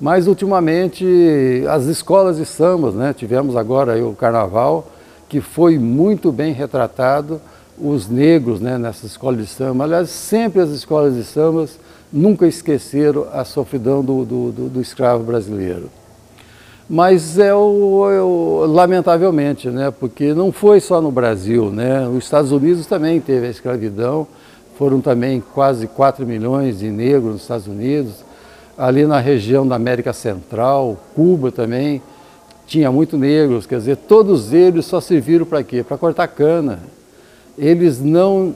Mas 0.00 0.26
ultimamente 0.26 1.64
as 1.68 1.84
escolas 1.84 2.38
de 2.38 2.46
sambas, 2.46 2.94
né? 2.94 3.12
tivemos 3.12 3.56
agora 3.56 4.02
o 4.02 4.14
carnaval, 4.14 4.90
que 5.30 5.40
foi 5.40 5.78
muito 5.78 6.32
bem 6.32 6.52
retratado 6.52 7.40
os 7.78 8.08
negros 8.08 8.60
né, 8.60 8.76
nessa 8.76 9.06
escola 9.06 9.36
de 9.36 9.46
samba. 9.46 9.84
Aliás, 9.84 10.10
sempre 10.10 10.60
as 10.60 10.70
escolas 10.70 11.14
de 11.14 11.22
sambas 11.22 11.78
nunca 12.12 12.46
esqueceram 12.46 13.26
a 13.32 13.44
sofridão 13.44 14.04
do, 14.04 14.24
do, 14.24 14.52
do, 14.52 14.68
do 14.68 14.80
escravo 14.80 15.22
brasileiro. 15.22 15.88
Mas 16.88 17.38
é 17.38 17.50
é 17.50 17.54
o, 17.54 18.66
lamentavelmente, 18.66 19.70
né, 19.70 19.92
porque 19.92 20.34
não 20.34 20.50
foi 20.50 20.80
só 20.80 21.00
no 21.00 21.12
Brasil, 21.12 21.70
né, 21.70 22.08
os 22.08 22.24
Estados 22.24 22.50
Unidos 22.50 22.84
também 22.86 23.20
teve 23.20 23.46
a 23.46 23.50
escravidão, 23.50 24.26
foram 24.76 25.00
também 25.00 25.40
quase 25.54 25.86
4 25.86 26.26
milhões 26.26 26.80
de 26.80 26.90
negros 26.90 27.34
nos 27.34 27.42
Estados 27.42 27.68
Unidos, 27.68 28.24
ali 28.76 29.06
na 29.06 29.20
região 29.20 29.64
da 29.66 29.76
América 29.76 30.12
Central, 30.12 30.96
Cuba 31.14 31.52
também, 31.52 32.02
tinha 32.70 32.88
muito 32.92 33.18
negros, 33.18 33.66
quer 33.66 33.78
dizer, 33.78 33.96
todos 33.96 34.52
eles 34.52 34.86
só 34.86 35.00
serviram 35.00 35.44
para 35.44 35.60
quê? 35.60 35.82
Para 35.82 35.98
cortar 35.98 36.28
cana. 36.28 36.78
Eles 37.58 38.00
não 38.00 38.54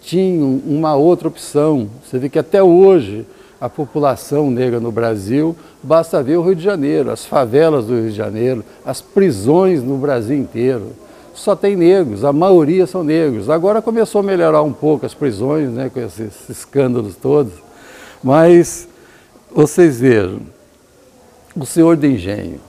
tinham 0.00 0.62
uma 0.64 0.94
outra 0.94 1.26
opção. 1.26 1.90
Você 2.04 2.16
vê 2.16 2.28
que 2.28 2.38
até 2.38 2.62
hoje 2.62 3.26
a 3.60 3.68
população 3.68 4.52
negra 4.52 4.78
no 4.78 4.92
Brasil, 4.92 5.56
basta 5.82 6.22
ver 6.22 6.36
o 6.36 6.42
Rio 6.42 6.54
de 6.54 6.62
Janeiro, 6.62 7.10
as 7.10 7.26
favelas 7.26 7.86
do 7.86 7.94
Rio 7.94 8.10
de 8.10 8.16
Janeiro, 8.16 8.64
as 8.84 9.00
prisões 9.00 9.82
no 9.82 9.98
Brasil 9.98 10.36
inteiro. 10.38 10.92
Só 11.34 11.56
tem 11.56 11.74
negros, 11.74 12.22
a 12.22 12.32
maioria 12.32 12.86
são 12.86 13.02
negros. 13.02 13.50
Agora 13.50 13.82
começou 13.82 14.20
a 14.20 14.24
melhorar 14.24 14.62
um 14.62 14.72
pouco 14.72 15.04
as 15.04 15.12
prisões, 15.12 15.70
né, 15.70 15.90
com 15.92 15.98
esses 15.98 16.48
escândalos 16.48 17.16
todos. 17.16 17.54
Mas 18.22 18.86
vocês 19.52 19.98
vejam, 19.98 20.42
o 21.56 21.66
senhor 21.66 21.96
de 21.96 22.06
engenho, 22.06 22.60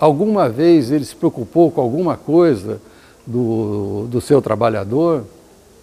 Alguma 0.00 0.48
vez 0.48 0.90
ele 0.90 1.04
se 1.04 1.14
preocupou 1.14 1.70
com 1.70 1.80
alguma 1.80 2.16
coisa 2.16 2.80
do, 3.26 4.06
do 4.10 4.20
seu 4.20 4.42
trabalhador? 4.42 5.24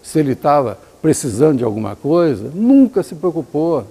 se 0.08 0.18
ele 0.18 0.32
estava 0.32 0.78
precisando 1.02 1.58
de 1.58 1.64
alguma 1.64 1.94
coisa, 1.94 2.50
nunca 2.54 3.02
se 3.02 3.14
preocupou. 3.14 3.84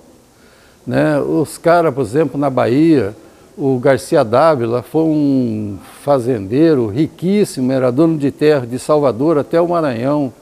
Né? 0.86 1.20
Os 1.20 1.60
caras, 1.60 1.94
por 1.94 2.02
exemplo, 2.02 2.40
na 2.40 2.50
Bahia, 2.50 3.16
o 3.56 3.78
Garcia 3.78 4.24
Dávila 4.24 4.82
foi 4.82 5.04
um 5.04 5.78
fazendeiro 6.04 6.88
riquíssimo, 6.88 7.72
era 7.72 7.92
dono 7.92 8.18
de 8.18 8.32
terra 8.32 8.66
de 8.66 8.80
Salvador 8.80 9.38
até 9.38 9.62
o 9.62 9.68
Maranhão. 9.68 10.34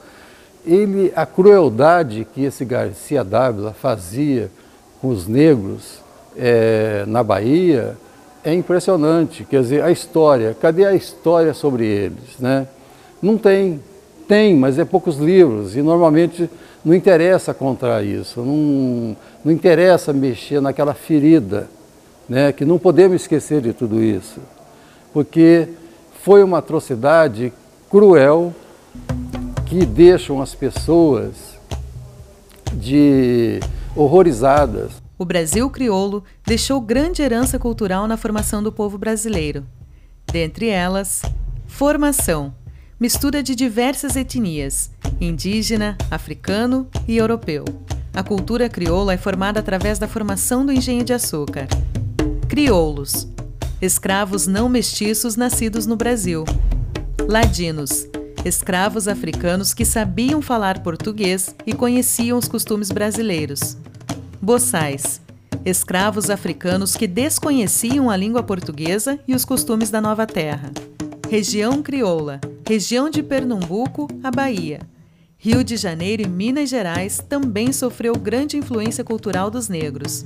Ele, 0.65 1.12
a 1.13 1.26
crueldade 1.26 2.26
que 2.34 2.45
esse 2.45 2.63
Garcia 2.63 3.24
Dávila 3.24 3.74
fazia 3.74 4.50
com 5.02 5.10
os 5.10 5.28
negros 5.28 6.00
é, 6.38 7.04
na 7.06 7.21
Bahia 7.21 7.98
é 8.45 8.53
impressionante. 8.53 9.43
Quer 9.43 9.62
dizer, 9.62 9.84
a 9.84 9.91
história, 9.91 10.55
cadê 10.62 10.86
a 10.86 10.93
história 10.93 11.53
sobre 11.53 11.86
eles? 11.86 12.39
Né? 12.39 12.67
Não 13.21 13.38
tem. 13.38 13.81
Tem, 14.27 14.55
mas 14.55 14.79
é 14.79 14.86
poucos 14.86 15.17
livros 15.17 15.75
e 15.75 15.84
normalmente 15.84 16.49
não 16.84 16.95
interessa 16.95 17.53
contra 17.53 18.01
isso, 18.03 18.41
não, 18.41 19.15
não 19.43 19.51
interessa 19.51 20.12
mexer 20.12 20.60
naquela 20.60 20.95
ferida, 20.95 21.67
né, 22.27 22.51
que 22.51 22.65
não 22.65 22.79
podemos 22.79 23.21
esquecer 23.21 23.62
de 23.62 23.71
tudo 23.71 24.01
isso, 24.03 24.39
porque 25.13 25.67
foi 26.23 26.43
uma 26.43 26.58
atrocidade 26.58 27.53
cruel 27.88 28.51
que 29.67 29.86
deixam 29.86 30.41
as 30.41 30.55
pessoas 30.55 31.34
de 32.73 33.60
horrorizadas. 33.95 35.05
O 35.17 35.23
Brasil 35.23 35.69
crioulo 35.69 36.23
deixou 36.45 36.82
grande 36.82 37.21
herança 37.21 37.58
cultural 37.58 38.08
na 38.08 38.17
formação 38.17 38.62
do 38.62 38.71
povo 38.71 38.97
brasileiro. 38.97 39.65
Dentre 40.32 40.67
elas, 40.67 41.21
formação 41.67 42.54
mistura 42.99 43.43
de 43.43 43.56
diversas 43.56 44.15
etnias, 44.15 44.89
indígena, 45.19 45.97
africano 46.10 46.88
e 47.08 47.17
europeu. 47.17 47.65
A 48.13 48.23
cultura 48.23 48.69
crioula 48.69 49.13
é 49.13 49.17
formada 49.17 49.60
através 49.60 49.99
da 49.99 50.08
formação 50.08 50.65
do 50.65 50.71
engenho 50.71 51.04
de 51.04 51.13
açúcar. 51.13 51.67
Crioulos, 52.47 53.28
escravos 53.82 54.47
não 54.47 54.69
mestiços 54.69 55.36
nascidos 55.36 55.86
no 55.86 55.97
Brasil. 55.97 56.45
Ladinos, 57.28 58.08
escravos 58.45 59.08
africanos 59.08 59.73
que 59.73 59.84
sabiam 59.84 60.41
falar 60.41 60.82
português 60.82 61.54
e 61.65 61.73
conheciam 61.73 62.38
os 62.38 62.47
costumes 62.47 62.89
brasileiros. 62.91 63.78
Boçais, 64.45 65.19
escravos 65.65 66.29
africanos 66.29 66.95
que 66.95 67.08
desconheciam 67.08 68.12
a 68.12 68.15
língua 68.15 68.43
portuguesa 68.43 69.19
e 69.27 69.34
os 69.34 69.43
costumes 69.43 69.89
da 69.89 69.99
nova 69.99 70.27
terra. 70.27 70.71
Região 71.27 71.81
crioula, 71.81 72.39
região 72.63 73.10
de 73.10 73.23
Pernambuco, 73.23 74.08
a 74.23 74.29
Bahia. 74.29 74.81
Rio 75.36 75.63
de 75.63 75.75
Janeiro 75.75 76.21
e 76.21 76.27
Minas 76.27 76.69
Gerais 76.69 77.19
também 77.27 77.73
sofreu 77.73 78.13
grande 78.13 78.55
influência 78.55 79.03
cultural 79.03 79.49
dos 79.49 79.67
negros. 79.67 80.23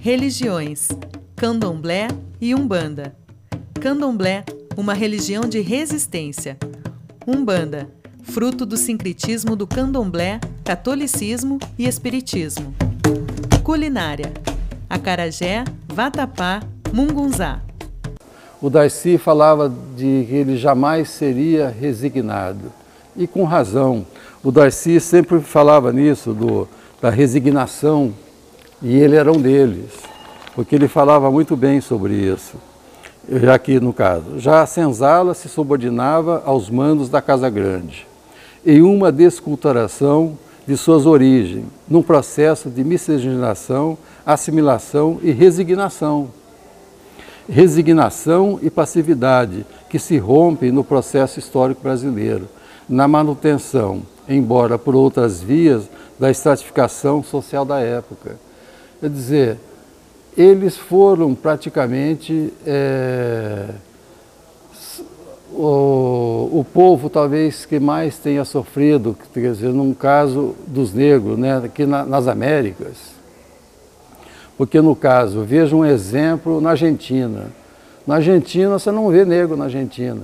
Religiões: 0.00 0.88
Candomblé 1.34 2.08
e 2.42 2.54
Umbanda. 2.54 3.16
Candomblé, 3.80 4.44
uma 4.76 4.92
religião 4.92 5.48
de 5.48 5.62
resistência. 5.62 6.58
Umbanda, 7.26 7.90
fruto 8.22 8.66
do 8.66 8.76
sincretismo 8.76 9.56
do 9.56 9.66
candomblé, 9.66 10.40
catolicismo 10.62 11.58
e 11.78 11.86
espiritismo. 11.86 12.89
Culinária: 13.70 14.32
acarajé, 14.88 15.62
vatapá, 15.86 16.60
mungunzá. 16.92 17.60
O 18.60 18.68
Darcy 18.68 19.16
falava 19.16 19.72
de 19.96 20.26
que 20.28 20.34
ele 20.34 20.56
jamais 20.56 21.08
seria 21.08 21.68
resignado. 21.68 22.72
E 23.16 23.28
com 23.28 23.44
razão. 23.44 24.04
O 24.42 24.50
Darcy 24.50 24.98
sempre 24.98 25.38
falava 25.38 25.92
nisso, 25.92 26.32
do, 26.34 26.66
da 27.00 27.10
resignação, 27.10 28.12
e 28.82 28.96
ele 28.96 29.14
era 29.14 29.30
um 29.30 29.40
deles, 29.40 29.92
porque 30.52 30.74
ele 30.74 30.88
falava 30.88 31.30
muito 31.30 31.56
bem 31.56 31.80
sobre 31.80 32.14
isso. 32.14 32.56
Já 33.30 33.54
aqui 33.54 33.78
no 33.78 33.92
caso, 33.92 34.36
já 34.40 34.62
a 34.62 34.66
senzala 34.66 35.32
se 35.32 35.48
subordinava 35.48 36.42
aos 36.44 36.68
mandos 36.68 37.08
da 37.08 37.22
Casa 37.22 37.48
Grande, 37.48 38.04
em 38.66 38.82
uma 38.82 39.12
desculturação 39.12 40.36
de 40.70 40.76
suas 40.76 41.04
origens, 41.04 41.64
num 41.88 42.00
processo 42.00 42.70
de 42.70 42.84
miscigenação, 42.84 43.98
assimilação 44.24 45.18
e 45.20 45.32
resignação 45.32 46.30
resignação 47.48 48.60
e 48.62 48.70
passividade 48.70 49.66
que 49.88 49.98
se 49.98 50.16
rompem 50.16 50.70
no 50.70 50.84
processo 50.84 51.40
histórico 51.40 51.82
brasileiro, 51.82 52.48
na 52.88 53.08
manutenção, 53.08 54.02
embora 54.28 54.78
por 54.78 54.94
outras 54.94 55.42
vias, 55.42 55.90
da 56.16 56.30
estratificação 56.30 57.24
social 57.24 57.64
da 57.64 57.80
época. 57.80 58.36
Quer 59.00 59.10
dizer, 59.10 59.58
eles 60.36 60.76
foram 60.76 61.34
praticamente 61.34 62.52
é, 62.64 63.70
o, 65.52 66.60
o, 66.60 66.66
povo 66.72 67.08
talvez 67.08 67.66
que 67.66 67.78
mais 67.80 68.18
tenha 68.18 68.44
sofrido, 68.44 69.16
quer 69.32 69.52
dizer, 69.52 69.72
num 69.72 69.92
caso 69.92 70.54
dos 70.66 70.92
negros, 70.92 71.38
né, 71.38 71.62
aqui 71.64 71.84
na, 71.84 72.04
nas 72.04 72.28
Américas, 72.28 72.96
porque 74.56 74.80
no 74.80 74.94
caso, 74.94 75.42
veja 75.42 75.74
um 75.74 75.86
exemplo 75.86 76.60
na 76.60 76.70
Argentina. 76.70 77.46
Na 78.06 78.16
Argentina 78.16 78.78
você 78.78 78.90
não 78.90 79.08
vê 79.08 79.24
negro 79.24 79.56
na 79.56 79.64
Argentina. 79.64 80.20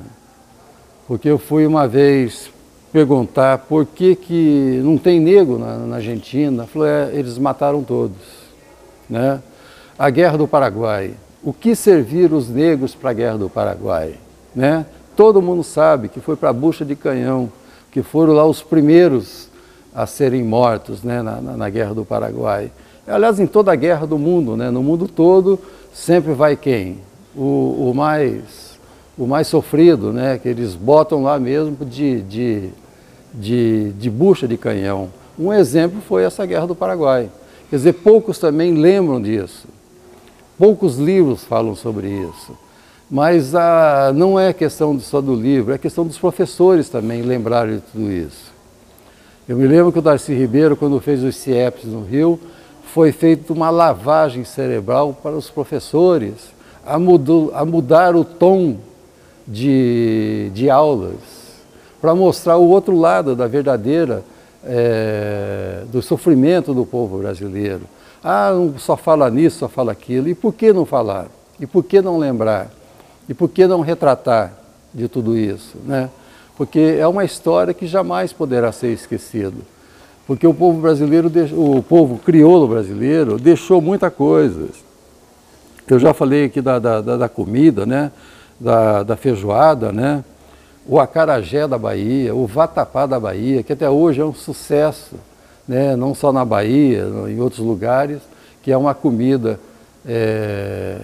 Porque 1.08 1.28
eu 1.28 1.38
fui 1.38 1.66
uma 1.66 1.88
vez 1.88 2.50
perguntar 2.92 3.58
por 3.58 3.86
que, 3.86 4.14
que 4.14 4.80
não 4.84 4.98
tem 4.98 5.20
negro 5.20 5.58
na, 5.58 5.78
na 5.78 5.96
Argentina. 5.96 6.66
Falou, 6.66 6.86
é, 6.86 7.10
eles 7.14 7.38
mataram 7.38 7.82
todos. 7.82 8.16
Né? 9.08 9.40
A 9.98 10.10
Guerra 10.10 10.36
do 10.36 10.46
Paraguai. 10.46 11.12
O 11.42 11.52
que 11.52 11.74
serviram 11.74 12.36
os 12.36 12.48
negros 12.50 12.94
para 12.94 13.10
a 13.10 13.14
Guerra 13.14 13.38
do 13.38 13.48
Paraguai? 13.48 14.16
Né? 14.54 14.84
Todo 15.16 15.40
mundo 15.40 15.64
sabe 15.64 16.08
que 16.08 16.20
foi 16.20 16.36
para 16.36 16.50
a 16.50 16.52
bucha 16.52 16.84
de 16.84 16.94
canhão, 16.94 17.50
que 17.90 18.02
foram 18.02 18.34
lá 18.34 18.44
os 18.44 18.62
primeiros 18.62 19.48
a 19.94 20.04
serem 20.06 20.44
mortos 20.44 21.02
né, 21.02 21.22
na, 21.22 21.40
na, 21.40 21.70
Guerra 21.70 21.94
do 21.94 22.04
Paraguai. 22.04 22.70
Aliás, 23.08 23.40
em 23.40 23.46
toda 23.46 23.72
a 23.72 23.74
guerra 23.74 24.06
do 24.06 24.18
mundo, 24.18 24.54
né? 24.54 24.70
no 24.70 24.82
mundo 24.82 25.08
todo, 25.08 25.58
sempre 25.94 26.34
vai 26.34 26.54
quem? 26.54 26.98
O, 27.34 27.90
o, 27.90 27.92
mais, 27.94 28.78
o 29.16 29.26
mais 29.26 29.46
sofrido, 29.46 30.12
né? 30.12 30.38
que 30.38 30.50
eles 30.50 30.74
botam 30.74 31.22
lá 31.22 31.38
mesmo 31.38 31.74
de, 31.86 32.20
de, 32.20 32.68
de, 33.32 33.92
de 33.92 34.10
bucha 34.10 34.46
de 34.46 34.58
canhão. 34.58 35.08
Um 35.38 35.50
exemplo 35.50 36.02
foi 36.02 36.24
essa 36.24 36.44
guerra 36.44 36.66
do 36.66 36.74
Paraguai. 36.74 37.30
Quer 37.70 37.76
dizer, 37.76 37.94
poucos 37.94 38.38
também 38.38 38.74
lembram 38.74 39.22
disso. 39.22 39.66
Poucos 40.58 40.98
livros 40.98 41.42
falam 41.42 41.74
sobre 41.74 42.08
isso. 42.08 42.65
Mas 43.10 43.54
a, 43.54 44.12
não 44.14 44.38
é 44.38 44.52
questão 44.52 44.98
só 44.98 45.20
do 45.20 45.34
livro, 45.34 45.72
é 45.72 45.78
questão 45.78 46.04
dos 46.04 46.18
professores 46.18 46.88
também 46.88 47.22
lembrarem 47.22 47.76
de 47.76 47.82
tudo 47.82 48.10
isso. 48.10 48.52
Eu 49.48 49.56
me 49.56 49.66
lembro 49.66 49.92
que 49.92 50.00
o 50.00 50.02
Darcy 50.02 50.34
Ribeiro, 50.34 50.76
quando 50.76 51.00
fez 51.00 51.22
os 51.22 51.36
CIEPs 51.36 51.84
no 51.84 52.02
Rio, 52.02 52.38
foi 52.92 53.12
feita 53.12 53.52
uma 53.52 53.70
lavagem 53.70 54.42
cerebral 54.42 55.16
para 55.22 55.36
os 55.36 55.48
professores 55.48 56.34
a, 56.84 56.98
mudou, 56.98 57.52
a 57.54 57.64
mudar 57.64 58.16
o 58.16 58.24
tom 58.24 58.76
de, 59.46 60.50
de 60.52 60.68
aulas, 60.68 61.14
para 62.00 62.12
mostrar 62.14 62.56
o 62.56 62.68
outro 62.68 62.98
lado 62.98 63.36
da 63.36 63.46
verdadeira, 63.46 64.24
é, 64.64 65.84
do 65.92 66.02
sofrimento 66.02 66.74
do 66.74 66.84
povo 66.84 67.18
brasileiro. 67.18 67.82
Ah, 68.24 68.50
só 68.78 68.96
fala 68.96 69.30
nisso, 69.30 69.60
só 69.60 69.68
fala 69.68 69.92
aquilo. 69.92 70.28
E 70.28 70.34
por 70.34 70.52
que 70.52 70.72
não 70.72 70.84
falar? 70.84 71.26
E 71.60 71.66
por 71.66 71.84
que 71.84 72.02
não 72.02 72.18
lembrar? 72.18 72.68
E 73.28 73.34
por 73.34 73.48
que 73.48 73.66
não 73.66 73.80
retratar 73.80 74.52
de 74.92 75.08
tudo 75.08 75.36
isso? 75.36 75.76
Né? 75.84 76.08
Porque 76.56 76.96
é 76.98 77.06
uma 77.06 77.24
história 77.24 77.74
que 77.74 77.86
jamais 77.86 78.32
poderá 78.32 78.72
ser 78.72 78.92
esquecida 78.92 79.56
porque 80.26 80.46
o 80.46 80.52
povo 80.52 80.80
brasileiro, 80.80 81.30
o 81.52 81.82
povo 81.82 82.18
crioulo 82.18 82.66
brasileiro 82.66 83.38
deixou 83.38 83.80
muita 83.80 84.10
coisa. 84.10 84.66
Eu 85.88 86.00
já 86.00 86.12
falei 86.12 86.46
aqui 86.46 86.60
da, 86.60 86.80
da, 86.80 87.00
da 87.00 87.28
comida, 87.28 87.86
né? 87.86 88.10
Da, 88.58 89.02
da, 89.02 89.16
feijoada, 89.16 89.92
né? 89.92 90.24
o 90.88 90.98
acarajé 90.98 91.68
da 91.68 91.76
Bahia, 91.76 92.34
o 92.34 92.46
vatapá 92.46 93.04
da 93.04 93.20
Bahia, 93.20 93.62
que 93.62 93.72
até 93.72 93.88
hoje 93.90 94.20
é 94.20 94.24
um 94.24 94.32
sucesso, 94.32 95.16
né? 95.68 95.94
não 95.94 96.14
só 96.14 96.32
na 96.32 96.44
Bahia, 96.44 97.06
em 97.28 97.38
outros 97.38 97.60
lugares, 97.60 98.20
que 98.62 98.72
é 98.72 98.76
uma 98.76 98.94
comida 98.94 99.60
é, 100.06 100.98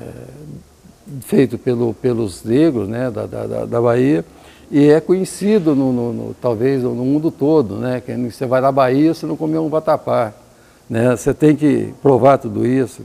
feita 1.21 1.59
pelo, 1.59 1.95
pelos 1.95 2.45
negros 2.45 2.88
né? 2.88 3.11
da, 3.11 3.27
da, 3.27 3.65
da 3.65 3.81
Bahia, 3.81 4.25
e 4.71 4.88
é 4.88 5.01
conhecido, 5.01 5.75
no, 5.75 5.93
no, 5.93 6.12
no, 6.12 6.35
talvez, 6.41 6.83
no 6.83 6.95
mundo 6.95 7.31
todo, 7.31 7.77
né? 7.77 8.01
Que 8.01 8.17
você 8.17 8.47
vai 8.47 8.61
na 8.61 8.73
Bahia, 8.73 9.12
você 9.12 9.27
não 9.27 9.37
comeu 9.37 9.62
um 9.62 9.69
vatapá, 9.69 10.33
né? 10.88 11.15
Você 11.15 11.35
tem 11.35 11.55
que 11.55 11.93
provar 12.01 12.38
tudo 12.38 12.67
isso. 12.67 13.03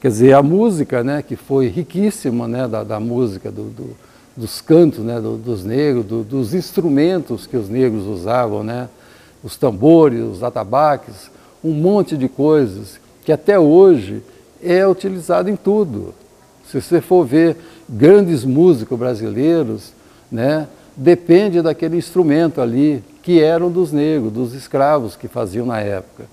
Quer 0.00 0.08
dizer, 0.08 0.32
a 0.32 0.42
música, 0.42 1.04
né? 1.04 1.22
Que 1.22 1.36
foi 1.36 1.68
riquíssima, 1.68 2.48
né? 2.48 2.66
Da, 2.66 2.82
da 2.82 2.98
música, 2.98 3.52
do, 3.52 3.70
do, 3.70 3.96
dos 4.36 4.60
cantos, 4.60 5.04
né? 5.04 5.20
Do, 5.20 5.36
dos 5.36 5.64
negros, 5.64 6.04
do, 6.04 6.24
dos 6.24 6.52
instrumentos 6.52 7.46
que 7.46 7.56
os 7.56 7.68
negros 7.68 8.04
usavam, 8.04 8.64
né? 8.64 8.88
os 9.46 9.56
tambores, 9.56 10.20
os 10.20 10.42
atabaques, 10.42 11.30
um 11.62 11.72
monte 11.72 12.16
de 12.16 12.28
coisas 12.28 12.98
que 13.24 13.30
até 13.30 13.56
hoje 13.56 14.22
é 14.62 14.86
utilizado 14.86 15.48
em 15.48 15.54
tudo. 15.54 16.12
Se 16.70 16.80
você 16.80 17.00
for 17.00 17.24
ver 17.24 17.56
grandes 17.88 18.44
músicos 18.44 18.98
brasileiros, 18.98 19.92
né, 20.30 20.66
depende 20.96 21.62
daquele 21.62 21.96
instrumento 21.96 22.60
ali 22.60 23.02
que 23.22 23.40
eram 23.40 23.70
dos 23.70 23.92
negros, 23.92 24.32
dos 24.32 24.54
escravos 24.54 25.14
que 25.16 25.28
faziam 25.28 25.66
na 25.66 25.80
época. 25.80 26.24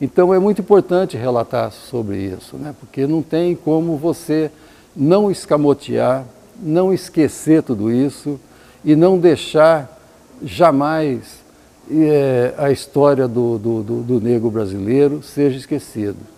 Então 0.00 0.34
é 0.34 0.38
muito 0.38 0.60
importante 0.60 1.16
relatar 1.16 1.72
sobre 1.72 2.18
isso, 2.18 2.56
né, 2.56 2.74
porque 2.78 3.06
não 3.06 3.22
tem 3.22 3.54
como 3.54 3.96
você 3.96 4.50
não 4.94 5.30
escamotear, 5.30 6.24
não 6.60 6.92
esquecer 6.92 7.62
tudo 7.62 7.92
isso 7.92 8.40
e 8.84 8.96
não 8.96 9.18
deixar 9.18 9.98
jamais 10.42 11.44
é, 11.90 12.54
a 12.58 12.70
história 12.70 13.28
do, 13.28 13.58
do, 13.58 13.82
do, 13.82 14.02
do 14.02 14.20
negro 14.20 14.50
brasileiro 14.50 15.22
seja 15.22 15.56
esquecido. 15.56 16.35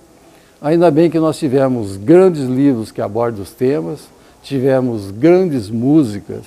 Ainda 0.60 0.90
bem 0.90 1.08
que 1.08 1.20
nós 1.20 1.38
tivemos 1.38 1.96
grandes 1.96 2.42
livros 2.42 2.90
que 2.90 3.00
abordam 3.00 3.42
os 3.42 3.52
temas, 3.52 4.08
tivemos 4.42 5.12
grandes 5.12 5.70
músicas 5.70 6.46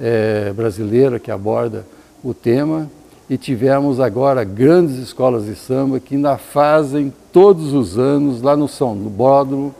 é, 0.00 0.52
brasileiras 0.52 1.22
que 1.22 1.30
abordam 1.30 1.84
o 2.24 2.34
tema 2.34 2.90
e 3.30 3.38
tivemos 3.38 4.00
agora 4.00 4.42
grandes 4.42 4.96
escolas 4.96 5.44
de 5.44 5.54
samba 5.54 6.00
que 6.00 6.16
ainda 6.16 6.36
fazem 6.36 7.12
todos 7.32 7.72
os 7.72 7.96
anos 7.96 8.42
lá 8.42 8.56
no 8.56 8.66
São 8.66 8.96
no 8.96 9.08
Bódromo, 9.08 9.72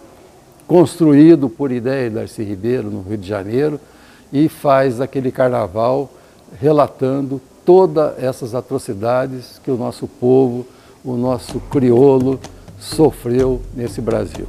construído 0.69 1.49
por 1.49 1.73
ideia 1.73 2.09
de 2.09 2.15
Darcy 2.15 2.45
Ribeiro 2.45 2.89
no 2.89 3.03
Rio 3.03 3.19
de 3.19 3.27
Janeiro 3.27 3.81
e 4.33 4.49
faz 4.49 5.01
aquele 5.01 5.33
carnaval 5.33 6.09
relatando 6.61 7.41
todas 7.65 8.17
essas 8.23 8.55
atrocidades 8.55 9.61
que 9.65 9.73
o 9.73 9.77
nosso 9.77 10.07
povo, 10.07 10.65
o 11.05 11.15
nosso 11.17 11.59
crioulo, 11.59 12.39
sofreu 12.79 13.62
nesse 13.75 14.01
Brasil. 14.01 14.49